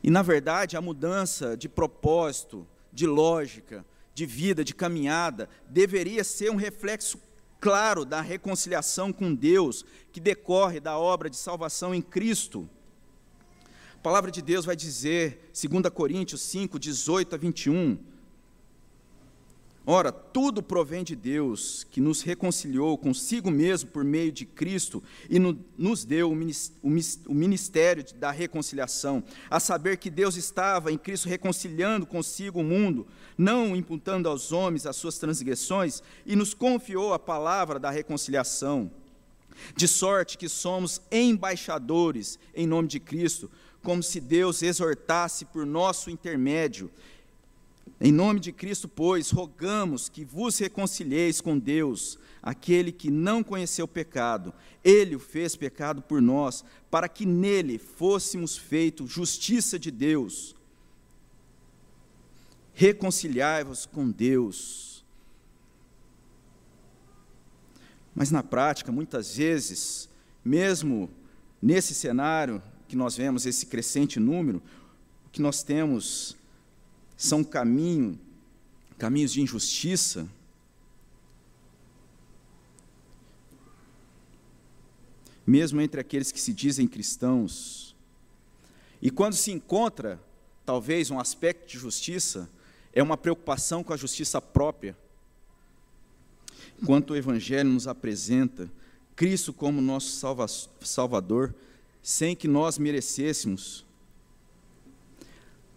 E, 0.01 0.11
na 0.13 0.23
verdade, 0.23 0.77
a 0.77 0.81
mudança 0.81 1.57
de 1.57 1.69
propósito, 1.69 2.65
de 2.93 3.05
lógica, 3.05 3.85
de 4.15 4.25
vida, 4.25 4.63
de 4.63 4.73
caminhada, 4.73 5.49
deveria 5.69 6.23
ser 6.23 6.53
um 6.53 6.55
reflexo 6.55 7.21
claro 7.59 8.05
da 8.05 8.21
reconciliação 8.21 9.13
com 9.13 9.35
Deus, 9.35 9.85
que 10.13 10.21
decorre 10.21 10.79
da 10.79 10.97
obra 10.97 11.29
de 11.29 11.37
salvação 11.37 11.93
em 11.93 12.01
Cristo. 12.01 12.71
A 13.97 13.99
palavra 13.99 14.31
de 14.31 14.41
Deus 14.41 14.65
vai 14.65 14.77
dizer, 14.77 15.51
2 15.53 15.93
Coríntios 15.93 16.43
5, 16.43 16.79
18 16.79 17.35
a 17.35 17.37
21, 17.37 17.99
Ora, 19.93 20.13
tudo 20.13 20.63
provém 20.63 21.03
de 21.03 21.17
Deus, 21.17 21.85
que 21.91 22.01
nos 22.01 22.23
reconciliou 22.23 22.97
consigo 22.97 23.51
mesmo 23.51 23.91
por 23.91 24.05
meio 24.05 24.31
de 24.31 24.47
Cristo 24.47 25.03
e 25.29 25.37
no, 25.37 25.59
nos 25.77 26.05
deu 26.05 26.31
o 26.31 27.35
ministério 27.35 28.05
da 28.15 28.31
reconciliação, 28.31 29.21
a 29.51 29.59
saber 29.59 29.97
que 29.97 30.09
Deus 30.09 30.37
estava 30.37 30.93
em 30.93 30.97
Cristo 30.97 31.29
reconciliando 31.29 32.07
consigo 32.07 32.61
o 32.61 32.63
mundo, 32.63 33.05
não 33.37 33.75
imputando 33.75 34.29
aos 34.29 34.53
homens 34.53 34.87
as 34.87 34.95
suas 34.95 35.19
transgressões, 35.19 36.05
e 36.25 36.37
nos 36.37 36.55
confiou 36.55 37.13
a 37.13 37.19
palavra 37.19 37.77
da 37.77 37.91
reconciliação. 37.91 38.93
De 39.75 39.89
sorte 39.89 40.39
que 40.39 40.49
somos 40.49 41.03
embaixadores 41.11 42.39
em 42.55 42.65
nome 42.65 42.87
de 42.87 43.01
Cristo, 43.01 43.51
como 43.83 44.05
se 44.05 44.21
Deus 44.21 44.63
exortasse 44.63 45.47
por 45.47 45.67
nosso 45.67 46.11
intermédio. 46.11 46.93
Em 47.99 48.13
nome 48.13 48.41
de 48.41 48.53
Cristo, 48.53 48.89
pois, 48.89 49.31
rogamos 49.31 50.09
que 50.09 50.25
vos 50.25 50.59
reconcilieis 50.59 51.41
com 51.41 51.59
Deus, 51.59 52.19
aquele 52.43 52.93
que 52.93 53.11
não 53.11 53.43
conheceu 53.43 53.87
pecado, 53.87 54.53
ele 54.83 55.17
o 55.17 55.21
fez 55.21 55.57
pecado 55.57 56.01
por 56.03 56.21
nós, 56.23 56.65
para 56.91 57.09
que 57.09 57.27
nele 57.27 57.79
fôssemos 57.79 58.57
feitos 58.57 59.11
justiça 59.11 59.79
de 59.79 59.91
Deus. 59.91 60.57
Reconciliai-vos 62.73 63.85
com 63.85 64.11
Deus. 64.11 65.05
Mas 68.15 68.31
na 68.31 68.43
prática, 68.43 68.91
muitas 68.91 69.37
vezes, 69.37 70.09
mesmo 70.45 71.11
nesse 71.61 71.95
cenário 71.95 72.63
que 72.89 72.97
nós 72.97 73.17
vemos, 73.17 73.47
esse 73.47 73.67
crescente 73.67 74.19
número, 74.19 74.63
o 75.27 75.31
que 75.31 75.41
nós 75.43 75.63
temos 75.63 76.37
são 77.21 77.45
caminho, 77.45 78.19
caminhos 78.97 79.31
de 79.31 79.43
injustiça. 79.43 80.27
Mesmo 85.47 85.83
entre 85.83 86.01
aqueles 86.01 86.33
que 86.33 86.41
se 86.41 86.55
dizem 86.55 86.89
cristãos. 86.89 87.95
E 89.03 89.11
quando 89.11 89.35
se 89.35 89.53
encontra, 89.53 90.19
talvez, 90.65 91.11
um 91.11 91.21
aspecto 91.21 91.69
de 91.69 91.79
justiça, 91.79 92.49
é 92.91 93.03
uma 93.03 93.19
preocupação 93.19 93.85
com 93.85 93.93
a 93.93 93.99
justiça 93.99 94.41
própria. 94.41 94.97
Enquanto 96.83 97.11
o 97.11 97.17
Evangelho 97.17 97.69
nos 97.69 97.87
apresenta 97.87 98.71
Cristo 99.15 99.53
como 99.53 99.83
nosso 99.83 100.09
salva 100.17 100.47
Salvador, 100.49 101.55
sem 102.03 102.35
que 102.35 102.49
nós 102.49 102.79
merecêssemos, 102.79 103.85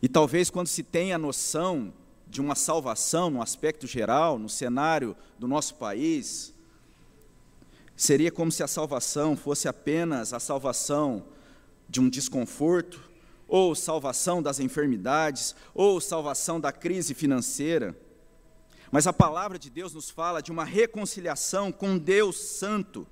e 0.03 0.09
talvez 0.09 0.49
quando 0.49 0.67
se 0.67 0.83
tem 0.83 1.13
a 1.13 1.17
noção 1.17 1.93
de 2.27 2.41
uma 2.41 2.55
salvação 2.55 3.29
no 3.29 3.41
aspecto 3.41 3.87
geral, 3.87 4.37
no 4.37 4.49
cenário 4.49 5.15
do 5.39 5.47
nosso 5.47 5.75
país, 5.75 6.53
seria 7.95 8.29
como 8.29 8.51
se 8.51 8.61
a 8.61 8.67
salvação 8.67 9.37
fosse 9.37 9.65
apenas 9.65 10.33
a 10.33 10.41
salvação 10.41 11.25
de 11.87 12.01
um 12.01 12.09
desconforto, 12.09 12.99
ou 13.47 13.73
salvação 13.73 14.43
das 14.43 14.59
enfermidades, 14.59 15.55
ou 15.73 16.01
salvação 16.01 16.59
da 16.59 16.73
crise 16.73 17.13
financeira. 17.13 17.97
Mas 18.91 19.07
a 19.07 19.13
palavra 19.13 19.57
de 19.57 19.69
Deus 19.69 19.93
nos 19.93 20.09
fala 20.09 20.41
de 20.41 20.51
uma 20.51 20.65
reconciliação 20.65 21.71
com 21.71 21.97
Deus 21.97 22.35
Santo. 22.35 23.07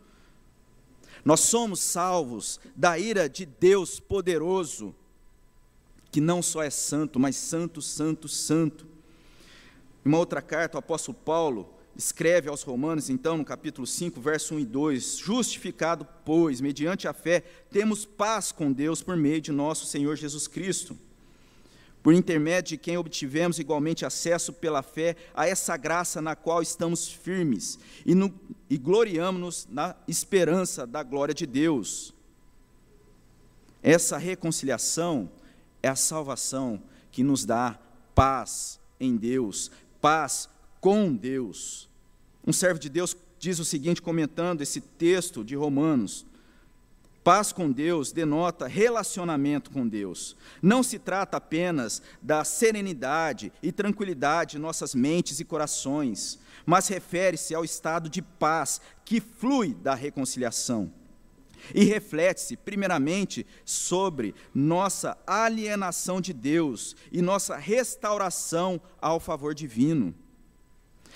Nós 1.23 1.39
somos 1.39 1.79
salvos 1.79 2.59
da 2.75 2.99
ira 2.99 3.29
de 3.29 3.45
Deus 3.45 3.97
poderoso 3.97 4.93
que 6.11 6.19
não 6.19 6.41
só 6.41 6.61
é 6.61 6.69
santo, 6.69 7.19
mas 7.19 7.35
santo, 7.37 7.81
santo, 7.81 8.27
santo. 8.27 8.85
Em 10.05 10.09
uma 10.09 10.17
outra 10.17 10.41
carta, 10.41 10.77
o 10.77 10.79
apóstolo 10.79 11.17
Paulo 11.17 11.73
escreve 11.95 12.49
aos 12.49 12.63
Romanos, 12.63 13.09
então, 13.09 13.37
no 13.37 13.45
capítulo 13.45 13.87
5, 13.87 14.19
verso 14.19 14.55
1 14.55 14.59
e 14.59 14.65
2: 14.65 15.17
Justificado, 15.17 16.05
pois, 16.25 16.59
mediante 16.59 17.07
a 17.07 17.13
fé, 17.13 17.41
temos 17.71 18.05
paz 18.05 18.51
com 18.51 18.71
Deus 18.71 19.01
por 19.01 19.15
meio 19.15 19.39
de 19.39 19.51
nosso 19.51 19.85
Senhor 19.85 20.15
Jesus 20.15 20.47
Cristo, 20.47 20.97
por 22.03 22.13
intermédio 22.13 22.71
de 22.71 22.77
quem 22.77 22.97
obtivemos 22.97 23.59
igualmente 23.59 24.05
acesso 24.05 24.51
pela 24.51 24.81
fé 24.81 25.15
a 25.33 25.47
essa 25.47 25.77
graça 25.77 26.21
na 26.21 26.35
qual 26.35 26.61
estamos 26.61 27.07
firmes 27.07 27.77
e, 28.05 28.13
e 28.69 28.77
gloriamos-nos 28.77 29.67
na 29.69 29.95
esperança 30.07 30.85
da 30.85 31.03
glória 31.03 31.33
de 31.33 31.45
Deus. 31.45 32.13
Essa 33.83 34.17
reconciliação 34.17 35.29
é 35.81 35.87
a 35.87 35.95
salvação 35.95 36.81
que 37.11 37.23
nos 37.23 37.45
dá 37.45 37.79
paz 38.15 38.79
em 38.99 39.15
Deus, 39.15 39.71
paz 39.99 40.49
com 40.79 41.13
Deus. 41.13 41.89
Um 42.45 42.53
servo 42.53 42.79
de 42.79 42.89
Deus 42.89 43.15
diz 43.39 43.59
o 43.59 43.65
seguinte, 43.65 44.01
comentando 44.01 44.61
esse 44.61 44.81
texto 44.81 45.43
de 45.43 45.55
Romanos: 45.55 46.25
Paz 47.23 47.51
com 47.51 47.71
Deus 47.71 48.11
denota 48.11 48.67
relacionamento 48.67 49.69
com 49.69 49.87
Deus. 49.87 50.35
Não 50.61 50.81
se 50.81 50.97
trata 50.97 51.37
apenas 51.37 52.01
da 52.21 52.43
serenidade 52.43 53.51
e 53.61 53.71
tranquilidade 53.71 54.53
de 54.53 54.59
nossas 54.59 54.95
mentes 54.95 55.39
e 55.39 55.45
corações, 55.45 56.39
mas 56.65 56.87
refere-se 56.87 57.53
ao 57.53 57.63
estado 57.63 58.09
de 58.09 58.21
paz 58.21 58.81
que 59.05 59.19
flui 59.19 59.73
da 59.73 59.93
reconciliação 59.93 60.91
e 61.73 61.83
reflete-se, 61.83 62.57
primeiramente, 62.57 63.45
sobre 63.65 64.33
nossa 64.53 65.17
alienação 65.25 66.21
de 66.21 66.33
Deus 66.33 66.95
e 67.11 67.21
nossa 67.21 67.57
restauração 67.57 68.81
ao 68.99 69.19
favor 69.19 69.53
divino. 69.53 70.13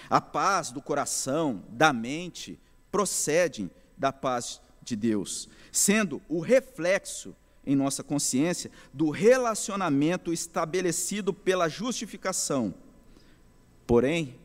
A 0.10 0.22
paz 0.22 0.72
do 0.72 0.82
coração, 0.82 1.64
da 1.70 1.92
mente, 1.92 2.60
procede 2.92 3.70
da 3.98 4.12
paz 4.12 4.62
de 4.82 4.96
Deus, 4.96 5.50
sendo 5.72 6.22
o 6.30 6.40
reflexo 6.40 7.36
em 7.66 7.76
nossa 7.76 8.04
consciência 8.04 8.70
do 8.94 9.10
relacionamento 9.10 10.32
estabelecido 10.32 11.34
pela 11.34 11.68
justificação. 11.68 12.74
Porém, 13.88 14.36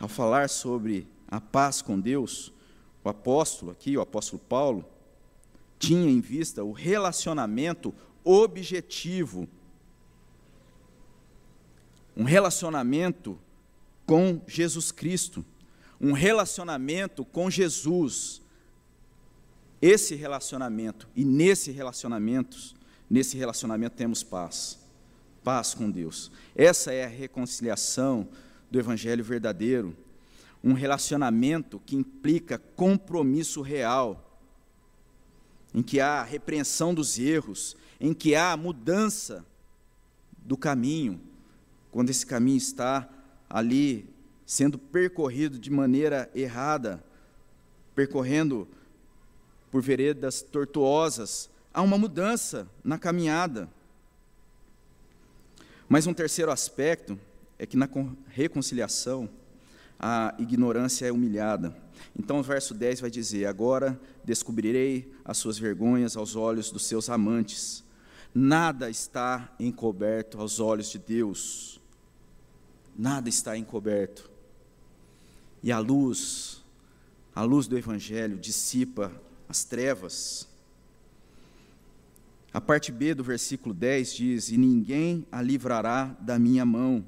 ao 0.00 0.08
falar 0.08 0.48
sobre 0.48 1.06
a 1.28 1.40
paz 1.40 1.82
com 1.82 2.00
Deus, 2.00 2.51
o 3.04 3.08
apóstolo 3.08 3.72
aqui, 3.72 3.96
o 3.96 4.00
apóstolo 4.00 4.40
Paulo, 4.48 4.84
tinha 5.78 6.10
em 6.10 6.20
vista 6.20 6.62
o 6.62 6.72
relacionamento 6.72 7.92
objetivo. 8.24 9.48
Um 12.16 12.24
relacionamento 12.24 13.38
com 14.06 14.40
Jesus 14.46 14.92
Cristo, 14.92 15.44
um 16.00 16.12
relacionamento 16.12 17.24
com 17.24 17.50
Jesus. 17.50 18.40
Esse 19.80 20.14
relacionamento 20.14 21.08
e 21.16 21.24
nesse 21.24 21.72
relacionamento, 21.72 22.56
nesse 23.10 23.36
relacionamento 23.36 23.96
temos 23.96 24.22
paz. 24.22 24.78
Paz 25.42 25.74
com 25.74 25.90
Deus. 25.90 26.30
Essa 26.54 26.92
é 26.92 27.04
a 27.04 27.08
reconciliação 27.08 28.28
do 28.70 28.78
evangelho 28.78 29.24
verdadeiro 29.24 29.96
um 30.62 30.72
relacionamento 30.72 31.80
que 31.84 31.96
implica 31.96 32.58
compromisso 32.58 33.62
real, 33.62 34.38
em 35.74 35.82
que 35.82 36.00
há 36.00 36.22
repreensão 36.22 36.94
dos 36.94 37.18
erros, 37.18 37.76
em 38.00 38.12
que 38.12 38.34
há 38.34 38.56
mudança 38.56 39.44
do 40.36 40.56
caminho, 40.56 41.20
quando 41.90 42.10
esse 42.10 42.26
caminho 42.26 42.58
está 42.58 43.08
ali 43.48 44.08
sendo 44.44 44.78
percorrido 44.78 45.58
de 45.58 45.70
maneira 45.70 46.30
errada, 46.34 47.02
percorrendo 47.94 48.68
por 49.70 49.82
veredas 49.82 50.42
tortuosas, 50.42 51.48
há 51.72 51.80
uma 51.80 51.96
mudança 51.96 52.68
na 52.84 52.98
caminhada. 52.98 53.68
Mas 55.88 56.06
um 56.06 56.14
terceiro 56.14 56.50
aspecto 56.50 57.18
é 57.58 57.66
que 57.66 57.76
na 57.76 57.88
reconciliação, 58.28 59.28
a 60.02 60.34
ignorância 60.36 61.06
é 61.06 61.12
humilhada. 61.12 61.72
Então 62.18 62.40
o 62.40 62.42
verso 62.42 62.74
10 62.74 63.00
vai 63.00 63.10
dizer: 63.10 63.46
Agora 63.46 63.98
descobrirei 64.24 65.14
as 65.24 65.38
suas 65.38 65.56
vergonhas 65.56 66.16
aos 66.16 66.34
olhos 66.34 66.72
dos 66.72 66.84
seus 66.84 67.08
amantes. 67.08 67.84
Nada 68.34 68.90
está 68.90 69.54
encoberto 69.60 70.40
aos 70.40 70.58
olhos 70.58 70.90
de 70.90 70.98
Deus. 70.98 71.80
Nada 72.98 73.28
está 73.28 73.56
encoberto. 73.56 74.30
E 75.62 75.70
a 75.70 75.78
luz, 75.78 76.64
a 77.34 77.42
luz 77.42 77.68
do 77.68 77.78
Evangelho 77.78 78.36
dissipa 78.36 79.12
as 79.48 79.64
trevas. 79.64 80.48
A 82.52 82.60
parte 82.60 82.90
B 82.90 83.14
do 83.14 83.22
versículo 83.22 83.74
10 83.74 84.14
diz: 84.14 84.48
E 84.50 84.56
ninguém 84.56 85.26
a 85.30 85.40
livrará 85.40 86.16
da 86.20 86.38
minha 86.38 86.66
mão. 86.66 87.04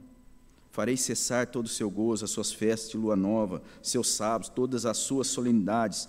Farei 0.75 0.97
cessar 0.97 1.47
todo 1.47 1.67
o 1.67 1.69
seu 1.69 1.89
gozo, 1.89 2.25
as 2.25 2.33
suas 2.33 2.53
festas 2.53 2.91
de 2.91 2.97
lua 2.97 3.15
nova, 3.15 3.63
seus 3.81 4.11
sábados, 4.11 4.49
todas 4.49 4.85
as 4.85 4.97
suas 4.99 5.29
solenidades. 5.29 6.09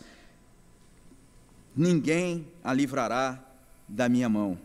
Ninguém 1.75 2.47
a 2.63 2.73
livrará 2.73 3.45
da 3.87 4.09
minha 4.09 4.27
mão. 4.27 4.57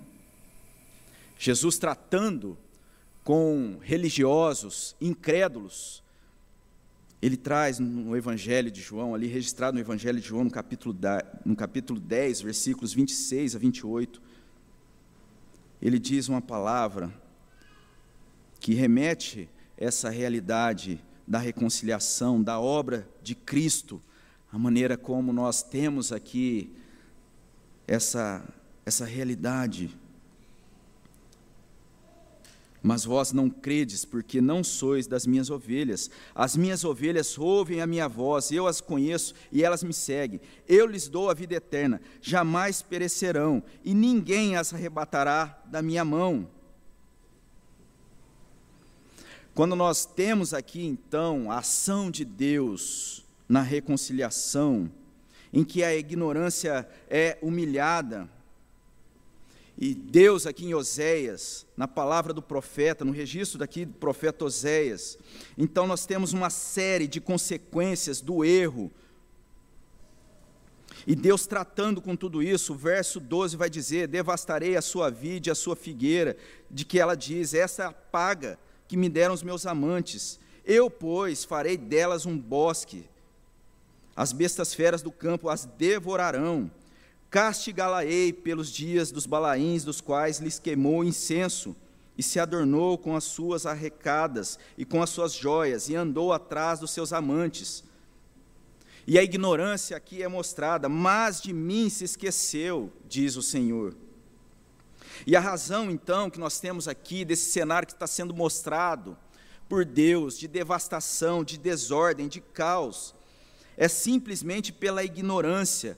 Jesus 1.39 1.77
tratando 1.77 2.57
com 3.23 3.79
religiosos 3.83 4.97
incrédulos, 5.03 6.03
ele 7.21 7.37
traz 7.37 7.79
no 7.79 8.17
Evangelho 8.17 8.71
de 8.71 8.81
João, 8.81 9.15
ali 9.15 9.27
registrado 9.27 9.75
no 9.75 9.83
Evangelho 9.83 10.19
de 10.19 10.27
João, 10.27 10.45
no 10.45 10.51
capítulo, 10.51 10.97
no 11.45 11.55
capítulo 11.55 12.01
10, 12.01 12.41
versículos 12.41 12.95
26 12.95 13.55
a 13.55 13.59
28, 13.59 14.23
ele 15.83 15.99
diz 15.99 16.27
uma 16.27 16.41
palavra 16.41 17.13
que 18.59 18.73
remete 18.73 19.47
essa 19.81 20.11
realidade 20.11 21.03
da 21.27 21.38
reconciliação, 21.38 22.40
da 22.40 22.61
obra 22.61 23.09
de 23.23 23.35
Cristo, 23.35 24.01
a 24.53 24.59
maneira 24.59 24.97
como 24.97 25.33
nós 25.33 25.62
temos 25.62 26.12
aqui 26.12 26.71
essa, 27.87 28.45
essa 28.85 29.05
realidade 29.05 29.99
mas 32.83 33.05
vós 33.05 33.33
não 33.33 33.51
credes, 33.51 34.05
porque 34.05 34.40
não 34.40 34.64
sois 34.64 35.07
das 35.07 35.27
minhas 35.27 35.51
ovelhas. 35.51 36.11
As 36.35 36.57
minhas 36.57 36.83
ovelhas 36.85 37.37
ouvem 37.37 37.81
a 37.81 37.87
minha 37.87 38.09
voz, 38.09 38.51
eu 38.51 38.66
as 38.66 38.81
conheço 38.81 39.35
e 39.53 39.62
elas 39.62 39.83
me 39.83 39.93
seguem. 39.93 40.40
Eu 40.66 40.87
lhes 40.87 41.09
dou 41.09 41.29
a 41.29 41.35
vida 41.35 41.55
eterna, 41.55 42.01
jamais 42.23 42.81
perecerão, 42.81 43.62
e 43.85 43.93
ninguém 43.93 44.57
as 44.57 44.73
arrebatará 44.73 45.62
da 45.66 45.83
minha 45.83 46.05
mão. 46.05 46.49
Quando 49.55 49.75
nós 49.75 50.07
temos 50.07 50.55
aqui, 50.55 50.85
então, 50.85 51.51
a 51.51 51.59
ação 51.59 52.11
de 52.11 52.25
Deus 52.25 53.25
na 53.49 53.63
reconciliação, 53.63 54.91
em 55.53 55.65
que 55.65 55.83
a 55.83 55.95
ignorância 55.95 56.89
é 57.09 57.37
humilhada, 57.43 58.31
e 59.77 59.95
Deus 59.95 60.47
aqui 60.47 60.67
em 60.67 60.75
Oséias, 60.75 61.67
na 61.77 61.89
palavra 61.89 62.33
do 62.33 62.43
profeta, 62.43 63.05
no 63.05 63.13
registro 63.13 63.59
daqui 63.59 63.85
do 63.85 63.95
profeta 63.95 64.45
Oséias, 64.45 65.19
então 65.59 65.87
nós 65.87 66.07
temos 66.07 66.33
uma 66.33 66.51
série 66.51 67.09
de 67.09 67.21
consequências 67.21 68.21
do 68.21 68.45
erro. 68.45 68.91
E 71.07 71.17
Deus 71.17 71.47
tratando 71.47 72.01
com 72.01 72.15
tudo 72.15 72.43
isso, 72.43 72.75
o 72.75 72.77
verso 72.77 73.19
12 73.19 73.57
vai 73.57 73.71
dizer: 73.71 74.07
Devastarei 74.07 74.77
a 74.77 74.83
sua 74.83 75.11
vide 75.11 75.49
e 75.49 75.53
a 75.53 75.55
sua 75.55 75.75
figueira, 75.75 76.37
de 76.71 76.85
que 76.85 77.01
ela 77.01 77.17
diz: 77.17 77.55
Essa 77.55 77.85
é 77.85 77.91
paga 77.91 78.59
que 78.90 78.96
me 78.96 79.09
deram 79.09 79.33
os 79.33 79.42
meus 79.44 79.66
amantes. 79.66 80.40
Eu, 80.64 80.90
pois, 80.90 81.44
farei 81.44 81.76
delas 81.76 82.26
um 82.26 82.37
bosque. 82.37 83.09
As 84.16 84.33
bestas 84.33 84.74
feras 84.74 85.00
do 85.00 85.12
campo 85.12 85.48
as 85.48 85.64
devorarão 85.64 86.68
Castigá-la-ei 87.31 88.33
pelos 88.33 88.72
dias 88.72 89.12
dos 89.12 89.24
balaíns, 89.24 89.85
dos 89.85 90.00
quais 90.00 90.40
lhes 90.40 90.59
queimou 90.59 91.05
incenso, 91.05 91.76
e 92.18 92.24
se 92.24 92.40
adornou 92.40 92.98
com 92.98 93.14
as 93.14 93.22
suas 93.22 93.66
arrecadas 93.66 94.59
e 94.76 94.85
com 94.85 95.00
as 95.00 95.11
suas 95.11 95.33
joias, 95.33 95.88
e 95.88 95.94
andou 95.94 96.33
atrás 96.33 96.81
dos 96.81 96.90
seus 96.90 97.12
amantes. 97.12 97.85
E 99.07 99.16
a 99.16 99.22
ignorância 99.22 99.96
aqui 99.96 100.24
é 100.24 100.26
mostrada, 100.26 100.88
mas 100.88 101.40
de 101.40 101.53
mim 101.53 101.88
se 101.88 102.03
esqueceu, 102.03 102.92
diz 103.09 103.37
o 103.37 103.42
Senhor. 103.42 103.94
E 105.27 105.37
a 105.37 105.41
razão, 105.41 105.91
então, 105.91 106.31
que 106.31 106.39
nós 106.39 106.61
temos 106.61 106.89
aqui 106.89 107.25
desse 107.25 107.51
cenário 107.51 107.87
que 107.87 107.93
está 107.93 108.07
sendo 108.07 108.35
mostrado 108.35 109.17
por 109.69 109.85
Deus, 109.85 110.39
de 110.39 110.49
devastação, 110.49 111.45
de 111.45 111.59
desordem, 111.59 112.29
de 112.29 112.41
caos, 112.41 113.15
é 113.77 113.89
simplesmente 113.89 114.73
pela 114.73 115.05
ignorância 115.05 115.97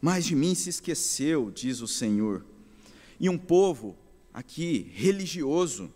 mas 0.00 0.24
de 0.24 0.34
mim 0.34 0.54
se 0.54 0.70
esqueceu, 0.70 1.50
diz 1.50 1.80
o 1.80 1.88
Senhor. 1.88 2.44
E 3.18 3.28
um 3.28 3.36
povo 3.36 3.96
aqui 4.32 4.90
religioso, 4.94 5.92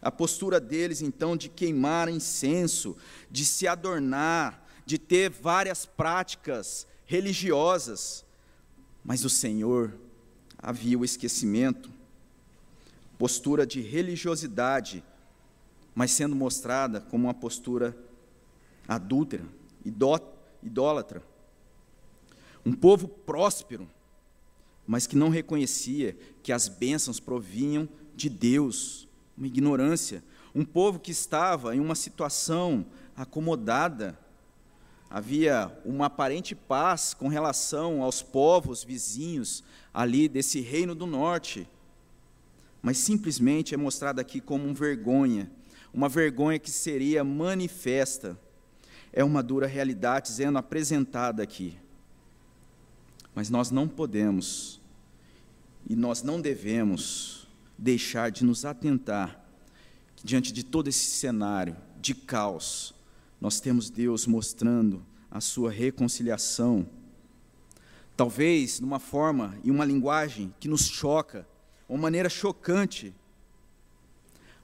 a 0.00 0.10
postura 0.10 0.60
deles 0.60 1.02
então 1.02 1.36
de 1.36 1.48
queimar 1.48 2.08
incenso, 2.08 2.96
de 3.30 3.44
se 3.44 3.66
adornar, 3.66 4.64
de 4.86 4.98
ter 4.98 5.30
várias 5.30 5.84
práticas 5.84 6.86
religiosas, 7.04 8.24
mas 9.04 9.24
o 9.24 9.30
Senhor 9.30 9.98
havia 10.62 10.98
o 10.98 11.04
esquecimento, 11.04 11.90
postura 13.18 13.66
de 13.66 13.80
religiosidade, 13.80 15.02
mas 15.94 16.10
sendo 16.10 16.36
mostrada 16.36 17.00
como 17.00 17.26
uma 17.26 17.34
postura 17.34 17.96
adúltera, 18.86 19.44
idólatra. 20.62 21.22
Um 22.64 22.72
povo 22.72 23.08
próspero, 23.08 23.88
mas 24.86 25.06
que 25.06 25.16
não 25.16 25.28
reconhecia 25.28 26.16
que 26.42 26.52
as 26.52 26.68
bênçãos 26.68 27.20
provinham 27.20 27.88
de 28.14 28.28
Deus, 28.28 29.08
uma 29.36 29.46
ignorância. 29.46 30.22
Um 30.54 30.64
povo 30.64 30.98
que 30.98 31.10
estava 31.10 31.74
em 31.74 31.80
uma 31.80 31.94
situação 31.94 32.84
acomodada, 33.16 34.18
havia 35.10 35.76
uma 35.84 36.06
aparente 36.06 36.54
paz 36.54 37.12
com 37.12 37.26
relação 37.26 38.00
aos 38.00 38.22
povos 38.22 38.84
vizinhos 38.84 39.64
ali 39.92 40.28
desse 40.28 40.60
reino 40.60 40.94
do 40.94 41.04
norte, 41.04 41.68
mas 42.80 42.96
simplesmente 42.96 43.74
é 43.74 43.76
mostrado 43.76 44.20
aqui 44.20 44.40
como 44.40 44.64
uma 44.64 44.72
vergonha, 44.72 45.50
uma 45.92 46.08
vergonha 46.08 46.60
que 46.60 46.70
seria 46.70 47.24
manifesta. 47.24 48.38
É 49.12 49.24
uma 49.24 49.42
dura 49.42 49.66
realidade 49.66 50.28
sendo 50.28 50.56
apresentada 50.56 51.42
aqui. 51.42 51.76
Mas 53.34 53.50
nós 53.50 53.72
não 53.72 53.88
podemos 53.88 54.80
e 55.88 55.96
nós 55.96 56.22
não 56.22 56.40
devemos 56.40 57.48
deixar 57.76 58.30
de 58.30 58.44
nos 58.44 58.64
atentar 58.64 59.44
diante 60.22 60.52
de 60.52 60.62
todo 60.62 60.88
esse 60.88 61.06
cenário 61.06 61.76
de 62.00 62.14
caos, 62.14 62.94
nós 63.40 63.60
temos 63.60 63.90
Deus 63.90 64.26
mostrando 64.26 65.04
a 65.30 65.40
sua 65.40 65.70
reconciliação. 65.70 66.86
Talvez 68.16 68.80
numa 68.80 68.98
forma 68.98 69.58
e 69.64 69.70
uma 69.70 69.84
linguagem 69.84 70.54
que 70.60 70.68
nos 70.68 70.86
choca, 70.86 71.46
uma 71.88 71.98
maneira 71.98 72.28
chocante. 72.28 73.14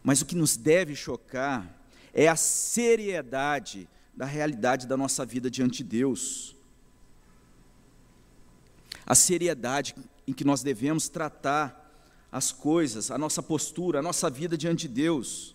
Mas 0.03 0.21
o 0.21 0.27
que 0.27 0.35
nos 0.35 0.57
deve 0.57 0.95
chocar 0.95 1.81
é 2.13 2.29
a 2.29 2.37
seriedade 2.37 3.89
da 4.15 4.27
realidade 4.27 4.87
da 4.87 4.97
nossa 4.97 5.25
vida 5.25 5.51
diante 5.51 5.79
de 5.79 5.85
Deus 5.85 6.57
a 9.07 9.15
seriedade 9.15 9.95
em 10.27 10.33
que 10.33 10.45
nós 10.45 10.63
devemos 10.63 11.09
tratar 11.09 11.85
as 12.31 12.51
coisas, 12.51 13.11
a 13.13 13.17
nossa 13.17 13.41
postura, 13.41 14.01
a 14.01 14.03
nossa 14.03 14.29
vida 14.29 14.59
diante 14.59 14.89
de 14.89 14.95
Deus. 14.95 15.55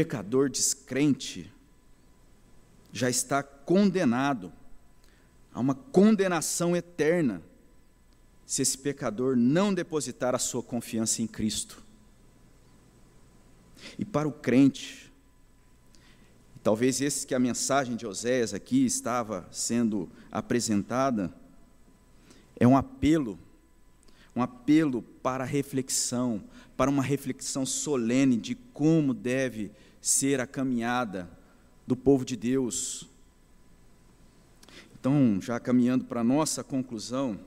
Pecador 0.00 0.48
descrente 0.48 1.52
já 2.90 3.10
está 3.10 3.42
condenado 3.42 4.50
a 5.52 5.60
uma 5.60 5.74
condenação 5.74 6.74
eterna 6.74 7.42
se 8.46 8.62
esse 8.62 8.78
pecador 8.78 9.36
não 9.36 9.74
depositar 9.74 10.34
a 10.34 10.38
sua 10.38 10.62
confiança 10.62 11.20
em 11.20 11.26
Cristo. 11.26 11.82
E 13.98 14.04
para 14.04 14.26
o 14.26 14.32
crente, 14.32 15.10
Talvez 16.62 17.00
esse 17.02 17.26
que 17.26 17.34
a 17.34 17.38
mensagem 17.38 17.94
de 17.94 18.06
Oséias 18.06 18.52
aqui 18.52 18.84
estava 18.84 19.48
sendo 19.50 20.10
apresentada 20.30 21.32
é 22.58 22.66
um 22.66 22.76
apelo, 22.76 23.38
um 24.36 24.42
apelo 24.42 25.02
para 25.22 25.42
reflexão, 25.44 26.42
para 26.76 26.90
uma 26.90 27.02
reflexão 27.02 27.64
solene 27.64 28.36
de 28.36 28.54
como 28.54 29.14
deve 29.14 29.70
ser 30.00 30.40
a 30.40 30.46
caminhada 30.46 31.28
do 31.86 31.96
povo 31.96 32.24
de 32.24 32.36
Deus. 32.36 33.08
Então, 34.98 35.40
já 35.40 35.58
caminhando 35.58 36.04
para 36.04 36.20
a 36.20 36.24
nossa 36.24 36.62
conclusão, 36.62 37.38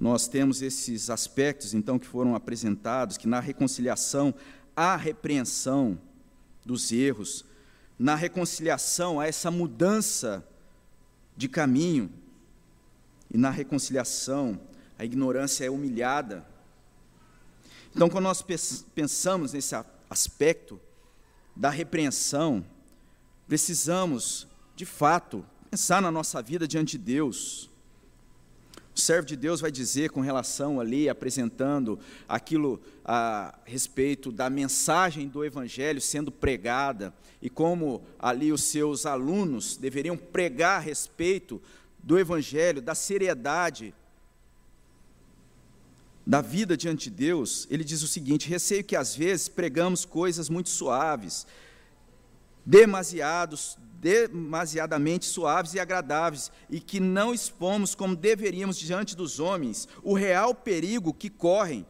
nós 0.00 0.28
temos 0.28 0.62
esses 0.62 1.10
aspectos 1.10 1.74
então 1.74 1.98
que 1.98 2.06
foram 2.06 2.34
apresentados, 2.34 3.16
que 3.16 3.26
na 3.26 3.40
reconciliação 3.40 4.34
há 4.76 4.96
repreensão 4.96 5.98
dos 6.64 6.92
erros, 6.92 7.44
na 7.98 8.14
reconciliação, 8.14 9.18
há 9.18 9.26
essa 9.26 9.50
mudança 9.50 10.46
de 11.36 11.48
caminho. 11.48 12.10
E 13.30 13.36
na 13.36 13.50
reconciliação, 13.50 14.60
a 14.96 15.04
ignorância 15.04 15.64
é 15.64 15.70
humilhada. 15.70 16.46
Então, 17.94 18.08
quando 18.08 18.24
nós 18.24 18.44
pensamos 18.94 19.52
nesse 19.52 19.74
aspecto 20.08 20.80
da 21.58 21.70
repreensão, 21.70 22.64
precisamos, 23.48 24.46
de 24.76 24.86
fato, 24.86 25.44
pensar 25.68 26.00
na 26.00 26.08
nossa 26.08 26.40
vida 26.40 26.68
diante 26.68 26.96
de 26.96 27.04
Deus. 27.04 27.68
O 28.94 29.00
servo 29.00 29.26
de 29.26 29.34
Deus 29.34 29.60
vai 29.60 29.72
dizer 29.72 30.10
com 30.10 30.20
relação 30.20 30.78
ali, 30.78 31.08
apresentando 31.08 31.98
aquilo 32.28 32.80
a 33.04 33.58
respeito 33.64 34.30
da 34.30 34.48
mensagem 34.48 35.26
do 35.26 35.44
Evangelho 35.44 36.00
sendo 36.00 36.30
pregada 36.30 37.12
e 37.42 37.50
como 37.50 38.02
ali 38.20 38.52
os 38.52 38.62
seus 38.62 39.04
alunos 39.04 39.76
deveriam 39.76 40.16
pregar 40.16 40.76
a 40.76 40.84
respeito 40.84 41.60
do 41.98 42.16
Evangelho, 42.16 42.80
da 42.80 42.94
seriedade 42.94 43.92
da 46.28 46.42
vida 46.42 46.76
diante 46.76 47.08
de 47.08 47.16
Deus, 47.16 47.66
ele 47.70 47.82
diz 47.82 48.02
o 48.02 48.06
seguinte: 48.06 48.50
receio 48.50 48.84
que 48.84 48.94
às 48.94 49.16
vezes 49.16 49.48
pregamos 49.48 50.04
coisas 50.04 50.50
muito 50.50 50.68
suaves, 50.68 51.46
demasiados, 52.66 53.78
demasiadamente 53.98 55.24
suaves 55.24 55.72
e 55.72 55.80
agradáveis, 55.80 56.52
e 56.68 56.80
que 56.80 57.00
não 57.00 57.32
expomos 57.32 57.94
como 57.94 58.14
deveríamos 58.14 58.78
diante 58.78 59.16
dos 59.16 59.40
homens 59.40 59.88
o 60.02 60.12
real 60.12 60.54
perigo 60.54 61.14
que 61.14 61.30
correm. 61.30 61.86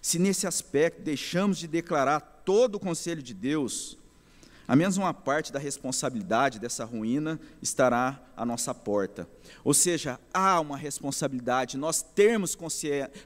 Se 0.00 0.20
nesse 0.20 0.46
aspecto 0.46 1.02
deixamos 1.02 1.58
de 1.58 1.66
declarar 1.66 2.20
todo 2.20 2.76
o 2.76 2.80
conselho 2.80 3.20
de 3.20 3.34
Deus, 3.34 3.98
menos 4.76 4.98
uma 4.98 5.14
parte 5.14 5.50
da 5.50 5.58
responsabilidade 5.58 6.58
dessa 6.58 6.84
ruína 6.84 7.40
estará 7.62 8.22
à 8.36 8.44
nossa 8.44 8.74
porta. 8.74 9.26
Ou 9.64 9.72
seja, 9.72 10.20
há 10.32 10.60
uma 10.60 10.76
responsabilidade, 10.76 11.78
nós 11.78 12.02
termos 12.02 12.54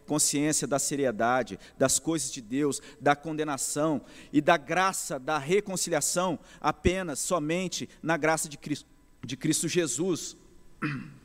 consciência 0.07 0.69
da 0.69 0.79
seriedade, 0.79 1.59
das 1.77 1.99
coisas 1.99 2.31
de 2.31 2.41
Deus, 2.41 2.81
da 3.01 3.17
condenação 3.17 4.03
e 4.33 4.41
da 4.41 4.57
graça 4.57 5.19
da 5.19 5.37
reconciliação 5.37 6.39
apenas, 6.61 7.19
somente 7.19 7.89
na 8.01 8.17
graça 8.17 8.49
de 8.49 8.57
Cristo, 8.57 8.87
de 9.25 9.37
Cristo 9.37 9.67
Jesus. 9.67 10.37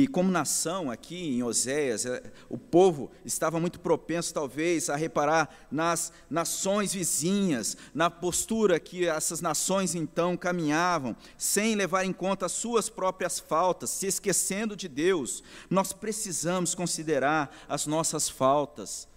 E 0.00 0.06
como 0.06 0.30
nação, 0.30 0.92
aqui 0.92 1.16
em 1.16 1.42
Oséias, 1.42 2.06
é, 2.06 2.22
o 2.48 2.56
povo 2.56 3.10
estava 3.24 3.58
muito 3.58 3.80
propenso, 3.80 4.32
talvez, 4.32 4.88
a 4.88 4.94
reparar 4.94 5.52
nas 5.72 6.12
nações 6.30 6.92
vizinhas, 6.94 7.76
na 7.92 8.08
postura 8.08 8.78
que 8.78 9.08
essas 9.08 9.40
nações 9.40 9.96
então 9.96 10.36
caminhavam, 10.36 11.16
sem 11.36 11.74
levar 11.74 12.04
em 12.04 12.12
conta 12.12 12.46
as 12.46 12.52
suas 12.52 12.88
próprias 12.88 13.40
faltas, 13.40 13.90
se 13.90 14.06
esquecendo 14.06 14.76
de 14.76 14.86
Deus. 14.86 15.42
Nós 15.68 15.92
precisamos 15.92 16.76
considerar 16.76 17.52
as 17.68 17.84
nossas 17.84 18.28
faltas. 18.28 19.08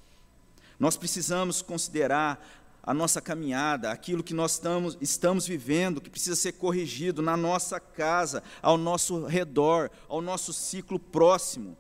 Nós 0.79 0.97
precisamos 0.97 1.61
considerar 1.61 2.43
a 2.83 2.93
nossa 2.93 3.21
caminhada, 3.21 3.91
aquilo 3.91 4.23
que 4.23 4.33
nós 4.33 4.53
estamos, 4.53 4.97
estamos 4.99 5.45
vivendo, 5.45 6.01
que 6.01 6.09
precisa 6.09 6.35
ser 6.35 6.53
corrigido 6.53 7.21
na 7.21 7.37
nossa 7.37 7.79
casa, 7.79 8.41
ao 8.61 8.77
nosso 8.77 9.25
redor, 9.25 9.91
ao 10.09 10.21
nosso 10.21 10.51
ciclo 10.51 10.99
próximo. 10.99 11.77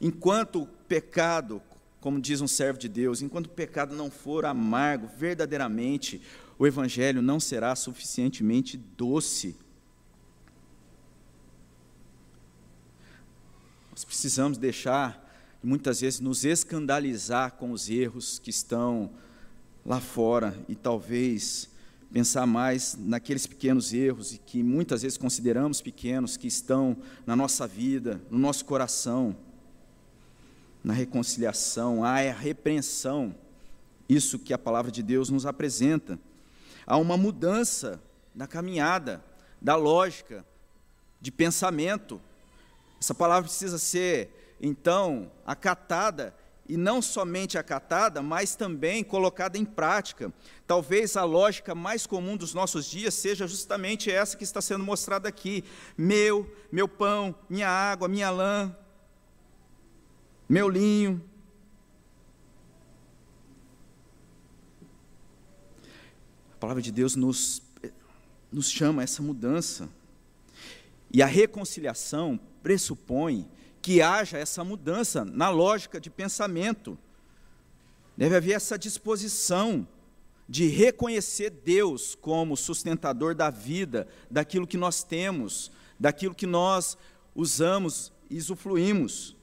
Enquanto 0.00 0.62
o 0.62 0.66
pecado, 0.66 1.62
como 2.00 2.20
diz 2.20 2.40
um 2.40 2.48
servo 2.48 2.78
de 2.78 2.88
Deus, 2.88 3.22
enquanto 3.22 3.46
o 3.46 3.50
pecado 3.50 3.94
não 3.94 4.10
for 4.10 4.44
amargo, 4.44 5.08
verdadeiramente, 5.16 6.20
o 6.58 6.66
Evangelho 6.66 7.22
não 7.22 7.40
será 7.40 7.74
suficientemente 7.74 8.76
doce. 8.76 9.56
Nós 13.90 14.04
precisamos 14.04 14.58
deixar 14.58 15.29
e 15.62 15.66
muitas 15.66 16.00
vezes 16.00 16.20
nos 16.20 16.44
escandalizar 16.44 17.52
com 17.52 17.72
os 17.72 17.90
erros 17.90 18.38
que 18.38 18.50
estão 18.50 19.10
lá 19.84 20.00
fora 20.00 20.56
e 20.68 20.74
talvez 20.74 21.68
pensar 22.12 22.46
mais 22.46 22.96
naqueles 22.98 23.46
pequenos 23.46 23.92
erros 23.92 24.32
e 24.32 24.38
que 24.38 24.62
muitas 24.62 25.02
vezes 25.02 25.16
consideramos 25.16 25.80
pequenos 25.80 26.36
que 26.36 26.46
estão 26.46 26.96
na 27.26 27.36
nossa 27.36 27.66
vida, 27.66 28.20
no 28.30 28.38
nosso 28.38 28.64
coração, 28.64 29.36
na 30.82 30.92
reconciliação, 30.92 32.02
há 32.02 32.20
a 32.20 32.32
repreensão, 32.32 33.34
isso 34.08 34.38
que 34.38 34.52
a 34.52 34.58
palavra 34.58 34.90
de 34.90 35.02
Deus 35.02 35.30
nos 35.30 35.46
apresenta. 35.46 36.18
Há 36.86 36.96
uma 36.96 37.16
mudança 37.16 38.02
na 38.34 38.46
caminhada, 38.46 39.22
da 39.60 39.76
lógica, 39.76 40.44
de 41.20 41.30
pensamento. 41.30 42.20
Essa 43.00 43.14
palavra 43.14 43.44
precisa 43.44 43.78
ser 43.78 44.39
então, 44.60 45.32
acatada, 45.46 46.34
e 46.68 46.76
não 46.76 47.02
somente 47.02 47.58
acatada, 47.58 48.22
mas 48.22 48.54
também 48.54 49.02
colocada 49.02 49.58
em 49.58 49.64
prática. 49.64 50.32
Talvez 50.68 51.16
a 51.16 51.24
lógica 51.24 51.74
mais 51.74 52.06
comum 52.06 52.36
dos 52.36 52.54
nossos 52.54 52.86
dias 52.86 53.14
seja 53.14 53.48
justamente 53.48 54.08
essa 54.08 54.36
que 54.36 54.44
está 54.44 54.60
sendo 54.60 54.84
mostrada 54.84 55.28
aqui: 55.28 55.64
meu, 55.98 56.48
meu 56.70 56.86
pão, 56.86 57.34
minha 57.48 57.68
água, 57.68 58.06
minha 58.06 58.30
lã, 58.30 58.76
meu 60.48 60.68
linho. 60.68 61.20
A 66.52 66.56
palavra 66.60 66.82
de 66.82 66.92
Deus 66.92 67.16
nos, 67.16 67.62
nos 68.52 68.70
chama 68.70 69.02
a 69.02 69.04
essa 69.04 69.22
mudança. 69.22 69.88
E 71.12 71.20
a 71.20 71.26
reconciliação 71.26 72.38
pressupõe 72.62 73.48
que 73.82 74.02
haja 74.02 74.38
essa 74.38 74.62
mudança 74.62 75.24
na 75.24 75.48
lógica 75.48 76.00
de 76.00 76.10
pensamento. 76.10 76.98
Deve 78.16 78.36
haver 78.36 78.52
essa 78.52 78.78
disposição 78.78 79.86
de 80.48 80.66
reconhecer 80.66 81.50
Deus 81.50 82.14
como 82.14 82.56
sustentador 82.56 83.34
da 83.34 83.50
vida, 83.50 84.08
daquilo 84.30 84.66
que 84.66 84.76
nós 84.76 85.02
temos, 85.02 85.70
daquilo 85.98 86.34
que 86.34 86.46
nós 86.46 86.98
usamos 87.34 88.12
e 88.28 88.36
usufruímos. 88.36 89.36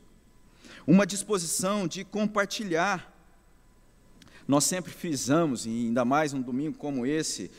Uma 0.86 1.08
disposição 1.08 1.88
de 1.88 2.04
compartilhar. 2.04 3.14
Nós 4.48 4.66
sempre 4.66 4.92
fizemos, 4.92 5.66
e 5.66 5.70
ainda 5.70 6.06
mais 6.06 6.34
um 6.34 6.42
domingo 6.42 6.78
como 6.78 7.06
esse, 7.06 7.50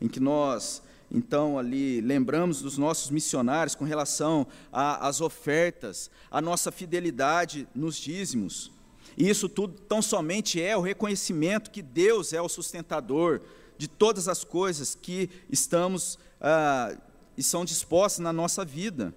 em 0.00 0.08
que 0.08 0.20
nós 0.20 0.82
então, 1.12 1.58
ali, 1.58 2.00
lembramos 2.00 2.62
dos 2.62 2.78
nossos 2.78 3.10
missionários 3.10 3.74
com 3.74 3.84
relação 3.84 4.46
às 4.72 5.20
ofertas, 5.20 6.08
a 6.30 6.40
nossa 6.40 6.70
fidelidade 6.70 7.66
nos 7.74 7.96
dízimos. 7.96 8.70
E 9.16 9.28
isso 9.28 9.48
tudo 9.48 9.74
tão 9.82 10.00
somente 10.00 10.62
é 10.62 10.76
o 10.76 10.80
reconhecimento 10.80 11.70
que 11.70 11.82
Deus 11.82 12.32
é 12.32 12.40
o 12.40 12.48
sustentador 12.48 13.40
de 13.76 13.88
todas 13.88 14.28
as 14.28 14.44
coisas 14.44 14.94
que 14.94 15.28
estamos 15.50 16.18
ah, 16.40 16.96
e 17.36 17.42
são 17.42 17.64
dispostas 17.64 18.20
na 18.22 18.32
nossa 18.32 18.64
vida. 18.64 19.12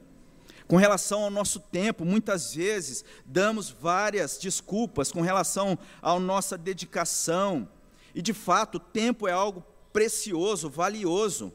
Com 0.68 0.78
relação 0.78 1.24
ao 1.24 1.30
nosso 1.30 1.60
tempo, 1.60 2.04
muitas 2.04 2.56
vezes 2.56 3.06
damos 3.26 3.70
várias 3.70 4.38
desculpas 4.40 5.12
com 5.12 5.22
relação 5.22 5.78
à 6.02 6.18
nossa 6.20 6.58
dedicação. 6.58 7.68
E 8.16 8.22
de 8.22 8.34
fato, 8.34 8.76
o 8.76 8.80
tempo 8.80 9.28
é 9.28 9.32
algo 9.32 9.64
precioso, 9.92 10.70
valioso. 10.70 11.54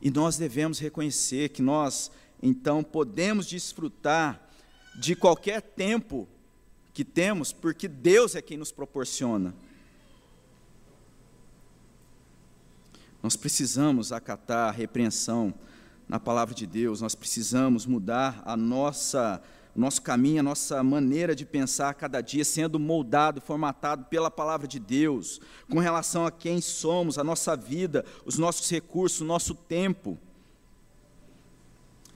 E 0.00 0.10
nós 0.10 0.36
devemos 0.36 0.78
reconhecer 0.78 1.50
que 1.50 1.62
nós, 1.62 2.10
então, 2.42 2.82
podemos 2.82 3.46
desfrutar 3.46 4.40
de 4.98 5.14
qualquer 5.14 5.60
tempo 5.60 6.28
que 6.92 7.04
temos, 7.04 7.52
porque 7.52 7.86
Deus 7.86 8.34
é 8.34 8.42
quem 8.42 8.56
nos 8.56 8.72
proporciona. 8.72 9.54
Nós 13.22 13.36
precisamos 13.36 14.12
acatar 14.12 14.68
a 14.68 14.72
repreensão 14.72 15.52
na 16.08 16.18
palavra 16.18 16.54
de 16.54 16.66
Deus, 16.66 17.00
nós 17.00 17.14
precisamos 17.14 17.84
mudar 17.84 18.42
a 18.46 18.56
nossa 18.56 19.42
nosso 19.78 20.02
caminho, 20.02 20.40
a 20.40 20.42
nossa 20.42 20.82
maneira 20.82 21.36
de 21.36 21.46
pensar 21.46 21.94
cada 21.94 22.20
dia 22.20 22.44
sendo 22.44 22.80
moldado, 22.80 23.40
formatado 23.40 24.06
pela 24.06 24.30
palavra 24.30 24.66
de 24.66 24.80
Deus, 24.80 25.40
com 25.70 25.78
relação 25.78 26.26
a 26.26 26.32
quem 26.32 26.60
somos, 26.60 27.16
a 27.16 27.22
nossa 27.22 27.56
vida, 27.56 28.04
os 28.24 28.38
nossos 28.38 28.68
recursos, 28.68 29.20
o 29.20 29.24
nosso 29.24 29.54
tempo. 29.54 30.18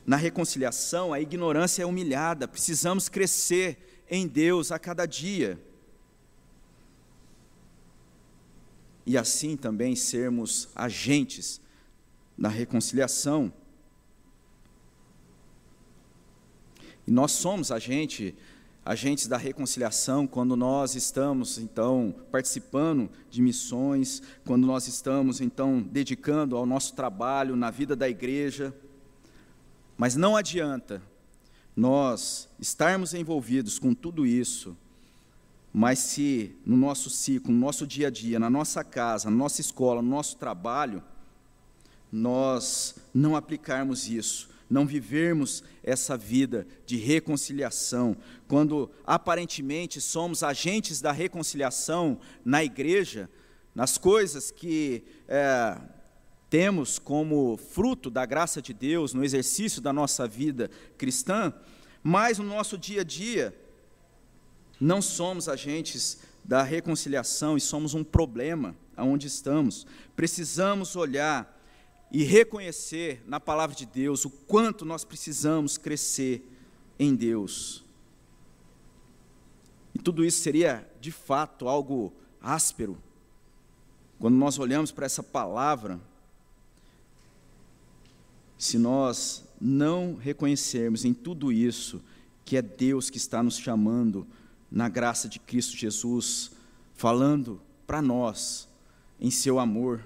Na 0.05 0.17
reconciliação, 0.17 1.13
a 1.13 1.21
ignorância 1.21 1.85
é 1.85 1.87
humilhada, 1.87 2.49
precisamos 2.49 3.09
crescer 3.09 4.05
em 4.11 4.27
Deus 4.27 4.73
a 4.73 4.79
cada 4.79 5.07
dia. 5.07 5.57
E 9.07 9.17
assim 9.17 9.57
também 9.57 9.95
sermos 9.95 10.69
agentes 10.75 11.61
na 12.37 12.49
reconciliação. 12.49 13.53
E 17.07 17.11
nós 17.11 17.33
somos 17.33 17.71
agente, 17.71 18.35
agentes 18.85 19.27
da 19.27 19.37
reconciliação 19.37 20.27
quando 20.27 20.57
nós 20.57 20.95
estamos, 20.95 21.59
então, 21.59 22.15
participando 22.31 23.11
de 23.31 23.43
missões, 23.43 24.23
quando 24.45 24.67
nós 24.67 24.87
estamos, 24.87 25.41
então, 25.41 25.81
dedicando 25.81 26.57
ao 26.57 26.67
nosso 26.67 26.95
trabalho 26.95 27.57
na 27.57 27.71
vida 27.71 27.97
da 27.97 28.09
igreja. 28.09 28.75
Mas 29.97 30.17
não 30.17 30.37
adianta 30.37 31.03
nós 31.77 32.49
estarmos 32.61 33.15
envolvidos 33.15 33.79
com 33.79 33.95
tudo 33.95 34.27
isso, 34.27 34.77
mas 35.73 35.99
se 36.01 36.55
no 36.67 36.77
nosso 36.77 37.09
ciclo, 37.09 37.51
no 37.53 37.59
nosso 37.59 37.87
dia 37.87 38.09
a 38.09 38.11
dia, 38.11 38.39
na 38.39 38.51
nossa 38.51 38.85
casa, 38.85 39.31
na 39.31 39.37
nossa 39.37 39.61
escola, 39.61 40.03
no 40.03 40.09
nosso 40.09 40.37
trabalho, 40.37 41.03
nós 42.11 42.95
não 43.15 43.35
aplicarmos 43.35 44.07
isso, 44.07 44.51
não 44.73 44.87
vivermos 44.87 45.63
essa 45.83 46.17
vida 46.17 46.67
de 46.87 46.97
reconciliação, 46.97 48.17
quando 48.49 48.91
aparentemente 49.07 50.01
somos 50.01 50.43
agentes 50.43 50.99
da 51.03 51.13
reconciliação 51.13 52.19
na 52.43 52.65
igreja, 52.65 53.29
nas 53.75 53.99
coisas 53.99 54.51
que 54.51 55.05
é, 55.29 55.79
temos 56.49 56.99
como 56.99 57.59
fruto 57.59 58.09
da 58.09 58.25
graça 58.25 58.63
de 58.63 58.73
Deus 58.73 59.13
no 59.13 59.23
exercício 59.23 59.83
da 59.83 59.93
nossa 59.93 60.27
vida 60.27 60.71
cristã, 60.97 61.53
mas 62.03 62.39
no 62.39 62.45
nosso 62.45 62.79
dia 62.79 63.03
a 63.03 63.05
dia 63.05 63.55
não 64.81 65.03
somos 65.03 65.51
agentes 65.51 66.19
da 66.43 66.63
reconciliação 66.63 67.59
e 67.59 67.61
somos 67.61 67.93
um 67.93 68.03
problema 68.03 68.75
aonde 68.97 69.27
estamos. 69.27 69.87
Precisamos 70.17 70.97
olhar 70.97 71.62
e 72.13 72.25
reconhecer 72.25 73.23
na 73.27 73.41
palavra 73.41 73.75
de 73.75 73.87
Deus 73.87 74.27
o 74.27 74.31
quanto 74.31 74.85
nós 74.85 75.03
precisamos 75.03 75.79
crescer 75.79 76.47
em 76.99 77.15
Deus. 77.15 77.83
E 79.95 79.99
tudo 79.99 80.23
isso 80.23 80.43
seria, 80.43 80.87
de 81.01 81.11
fato, 81.11 81.67
algo 81.67 82.13
áspero. 82.39 82.99
Quando 84.19 84.37
nós 84.37 84.59
olhamos 84.59 84.93
para 84.93 85.07
essa 85.07 85.23
palavra, 85.23 85.99
se 88.59 88.77
nós 88.77 89.43
não 89.59 90.15
reconhecermos 90.15 91.07
em 91.07 91.15
tudo 91.15 91.51
isso 91.51 92.03
que 92.45 92.59
é 92.59 92.63
Deus 92.63 93.09
que 93.09 93.17
está 93.17 93.43
nos 93.43 93.57
chamando 93.57 94.27
na 94.71 94.89
graça 94.89 95.29
de 95.29 95.39
Cristo 95.39 95.77
Jesus, 95.77 96.51
falando 96.95 97.59
para 97.87 98.03
nós 98.03 98.69
em 99.19 99.31
seu 99.31 99.59
amor, 99.59 100.05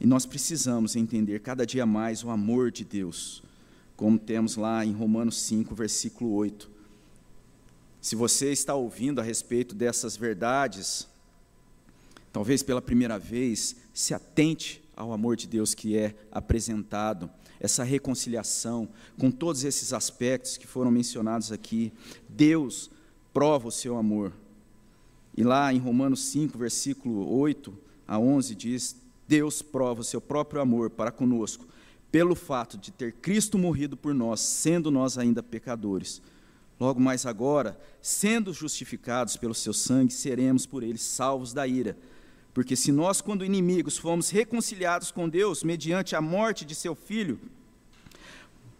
e 0.00 0.06
nós 0.06 0.26
precisamos 0.26 0.94
entender 0.94 1.40
cada 1.40 1.66
dia 1.66 1.86
mais 1.86 2.22
o 2.22 2.30
amor 2.30 2.70
de 2.70 2.84
Deus, 2.84 3.42
como 3.96 4.18
temos 4.18 4.56
lá 4.56 4.84
em 4.84 4.92
Romanos 4.92 5.40
5, 5.42 5.74
versículo 5.74 6.32
8. 6.34 6.70
Se 8.00 8.14
você 8.14 8.52
está 8.52 8.74
ouvindo 8.74 9.20
a 9.20 9.24
respeito 9.24 9.74
dessas 9.74 10.16
verdades, 10.16 11.08
talvez 12.32 12.62
pela 12.62 12.82
primeira 12.82 13.18
vez, 13.18 13.76
se 13.94 14.12
atente 14.12 14.82
ao 14.94 15.12
amor 15.12 15.34
de 15.34 15.46
Deus 15.46 15.74
que 15.74 15.96
é 15.96 16.14
apresentado, 16.30 17.30
essa 17.58 17.82
reconciliação 17.82 18.88
com 19.18 19.30
todos 19.30 19.64
esses 19.64 19.92
aspectos 19.94 20.58
que 20.58 20.66
foram 20.66 20.90
mencionados 20.90 21.50
aqui. 21.50 21.92
Deus 22.28 22.90
prova 23.32 23.68
o 23.68 23.72
seu 23.72 23.96
amor. 23.96 24.32
E 25.34 25.42
lá 25.42 25.72
em 25.72 25.78
Romanos 25.78 26.20
5, 26.26 26.56
versículo 26.56 27.28
8 27.38 27.76
a 28.06 28.18
11 28.18 28.54
diz: 28.54 28.96
Deus 29.28 29.62
prova 29.62 30.00
o 30.00 30.04
seu 30.04 30.20
próprio 30.20 30.60
amor 30.60 30.90
para 30.90 31.10
conosco, 31.10 31.66
pelo 32.10 32.34
fato 32.34 32.78
de 32.78 32.90
ter 32.90 33.12
Cristo 33.12 33.58
morrido 33.58 33.96
por 33.96 34.14
nós, 34.14 34.40
sendo 34.40 34.90
nós 34.90 35.18
ainda 35.18 35.42
pecadores. 35.42 36.22
Logo 36.78 37.00
mais 37.00 37.24
agora, 37.26 37.78
sendo 38.02 38.52
justificados 38.52 39.36
pelo 39.36 39.54
seu 39.54 39.72
sangue, 39.72 40.12
seremos 40.12 40.66
por 40.66 40.82
ele 40.82 40.98
salvos 40.98 41.52
da 41.52 41.66
ira. 41.66 41.96
Porque 42.52 42.76
se 42.76 42.92
nós, 42.92 43.20
quando 43.20 43.44
inimigos, 43.44 43.98
fomos 43.98 44.30
reconciliados 44.30 45.10
com 45.10 45.28
Deus 45.28 45.62
mediante 45.62 46.14
a 46.14 46.20
morte 46.20 46.64
de 46.64 46.74
seu 46.74 46.94
filho, 46.94 47.38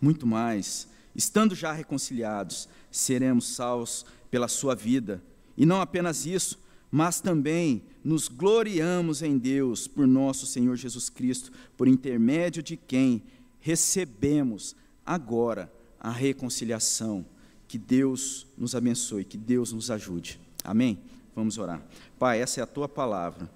muito 0.01 0.27
mais, 0.27 0.89
estando 1.15 1.55
já 1.55 1.73
reconciliados, 1.73 2.69
seremos 2.91 3.49
salvos 3.49 4.05
pela 4.31 4.49
sua 4.49 4.75
vida. 4.75 5.23
E 5.57 5.65
não 5.65 5.81
apenas 5.81 6.27
isso, 6.27 6.59
mas 6.97 7.21
também 7.21 7.83
nos 8.03 8.27
gloriamos 8.27 9.21
em 9.21 9.37
Deus 9.37 9.87
por 9.87 10.07
nosso 10.07 10.47
Senhor 10.47 10.77
Jesus 10.77 11.11
Cristo, 11.11 11.53
por 11.77 11.87
intermédio 11.87 12.63
de 12.63 12.75
quem 12.75 13.23
recebemos 13.61 14.75
agora 15.05 15.71
a 16.01 16.11
reconciliação. 16.11 17.27
Que 17.69 17.77
Deus 17.77 18.47
nos 18.57 18.75
abençoe, 18.75 19.27
que 19.27 19.37
Deus 19.37 19.75
nos 19.75 19.91
ajude. 19.91 20.41
Amém? 20.65 20.99
Vamos 21.35 21.59
orar. 21.59 21.87
Pai, 22.19 22.41
essa 22.41 22.61
é 22.61 22.63
a 22.63 22.67
tua 22.67 22.89
palavra. 22.89 23.47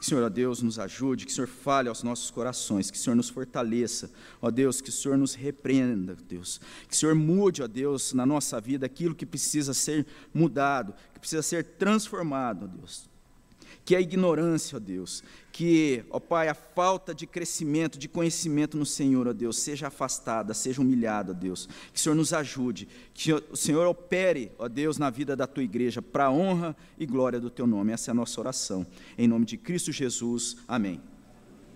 Que 0.00 0.06
Senhor, 0.06 0.24
ó 0.24 0.30
Deus, 0.30 0.62
nos 0.62 0.78
ajude, 0.78 1.26
que 1.26 1.30
o 1.30 1.34
Senhor 1.34 1.46
fale 1.46 1.90
aos 1.90 2.02
nossos 2.02 2.30
corações, 2.30 2.90
que 2.90 2.96
o 2.96 3.00
Senhor 3.00 3.14
nos 3.14 3.28
fortaleça, 3.28 4.10
ó 4.40 4.50
Deus, 4.50 4.80
que 4.80 4.88
o 4.88 4.92
Senhor 4.92 5.18
nos 5.18 5.34
repreenda, 5.34 6.16
Deus. 6.26 6.58
Que 6.88 6.94
o 6.94 6.98
Senhor 6.98 7.14
mude, 7.14 7.62
ó 7.62 7.66
Deus, 7.66 8.14
na 8.14 8.24
nossa 8.24 8.58
vida 8.58 8.86
aquilo 8.86 9.14
que 9.14 9.26
precisa 9.26 9.74
ser 9.74 10.06
mudado, 10.32 10.94
que 11.12 11.20
precisa 11.20 11.42
ser 11.42 11.64
transformado, 11.64 12.64
ó 12.64 12.66
Deus 12.66 13.09
que 13.90 13.96
a 13.96 14.00
ignorância, 14.00 14.76
ó 14.76 14.78
Deus, 14.78 15.20
que, 15.50 16.04
ó 16.10 16.20
Pai, 16.20 16.46
a 16.46 16.54
falta 16.54 17.12
de 17.12 17.26
crescimento, 17.26 17.98
de 17.98 18.06
conhecimento 18.06 18.76
no 18.76 18.86
Senhor, 18.86 19.26
ó 19.26 19.32
Deus, 19.32 19.58
seja 19.58 19.88
afastada, 19.88 20.54
seja 20.54 20.80
humilhada, 20.80 21.32
ó 21.32 21.34
Deus. 21.34 21.68
Que 21.92 21.98
o 21.98 22.00
Senhor 22.00 22.14
nos 22.14 22.32
ajude, 22.32 22.86
que 23.12 23.32
o 23.32 23.56
Senhor 23.56 23.84
opere, 23.88 24.52
ó 24.60 24.68
Deus, 24.68 24.96
na 24.96 25.10
vida 25.10 25.34
da 25.34 25.44
tua 25.44 25.64
igreja, 25.64 26.00
para 26.00 26.26
a 26.26 26.30
honra 26.30 26.76
e 26.96 27.04
glória 27.04 27.40
do 27.40 27.50
teu 27.50 27.66
nome. 27.66 27.90
Essa 27.90 28.10
é 28.10 28.12
a 28.12 28.14
nossa 28.14 28.40
oração. 28.40 28.86
Em 29.18 29.26
nome 29.26 29.44
de 29.44 29.56
Cristo 29.56 29.90
Jesus. 29.90 30.58
Amém. 30.68 31.09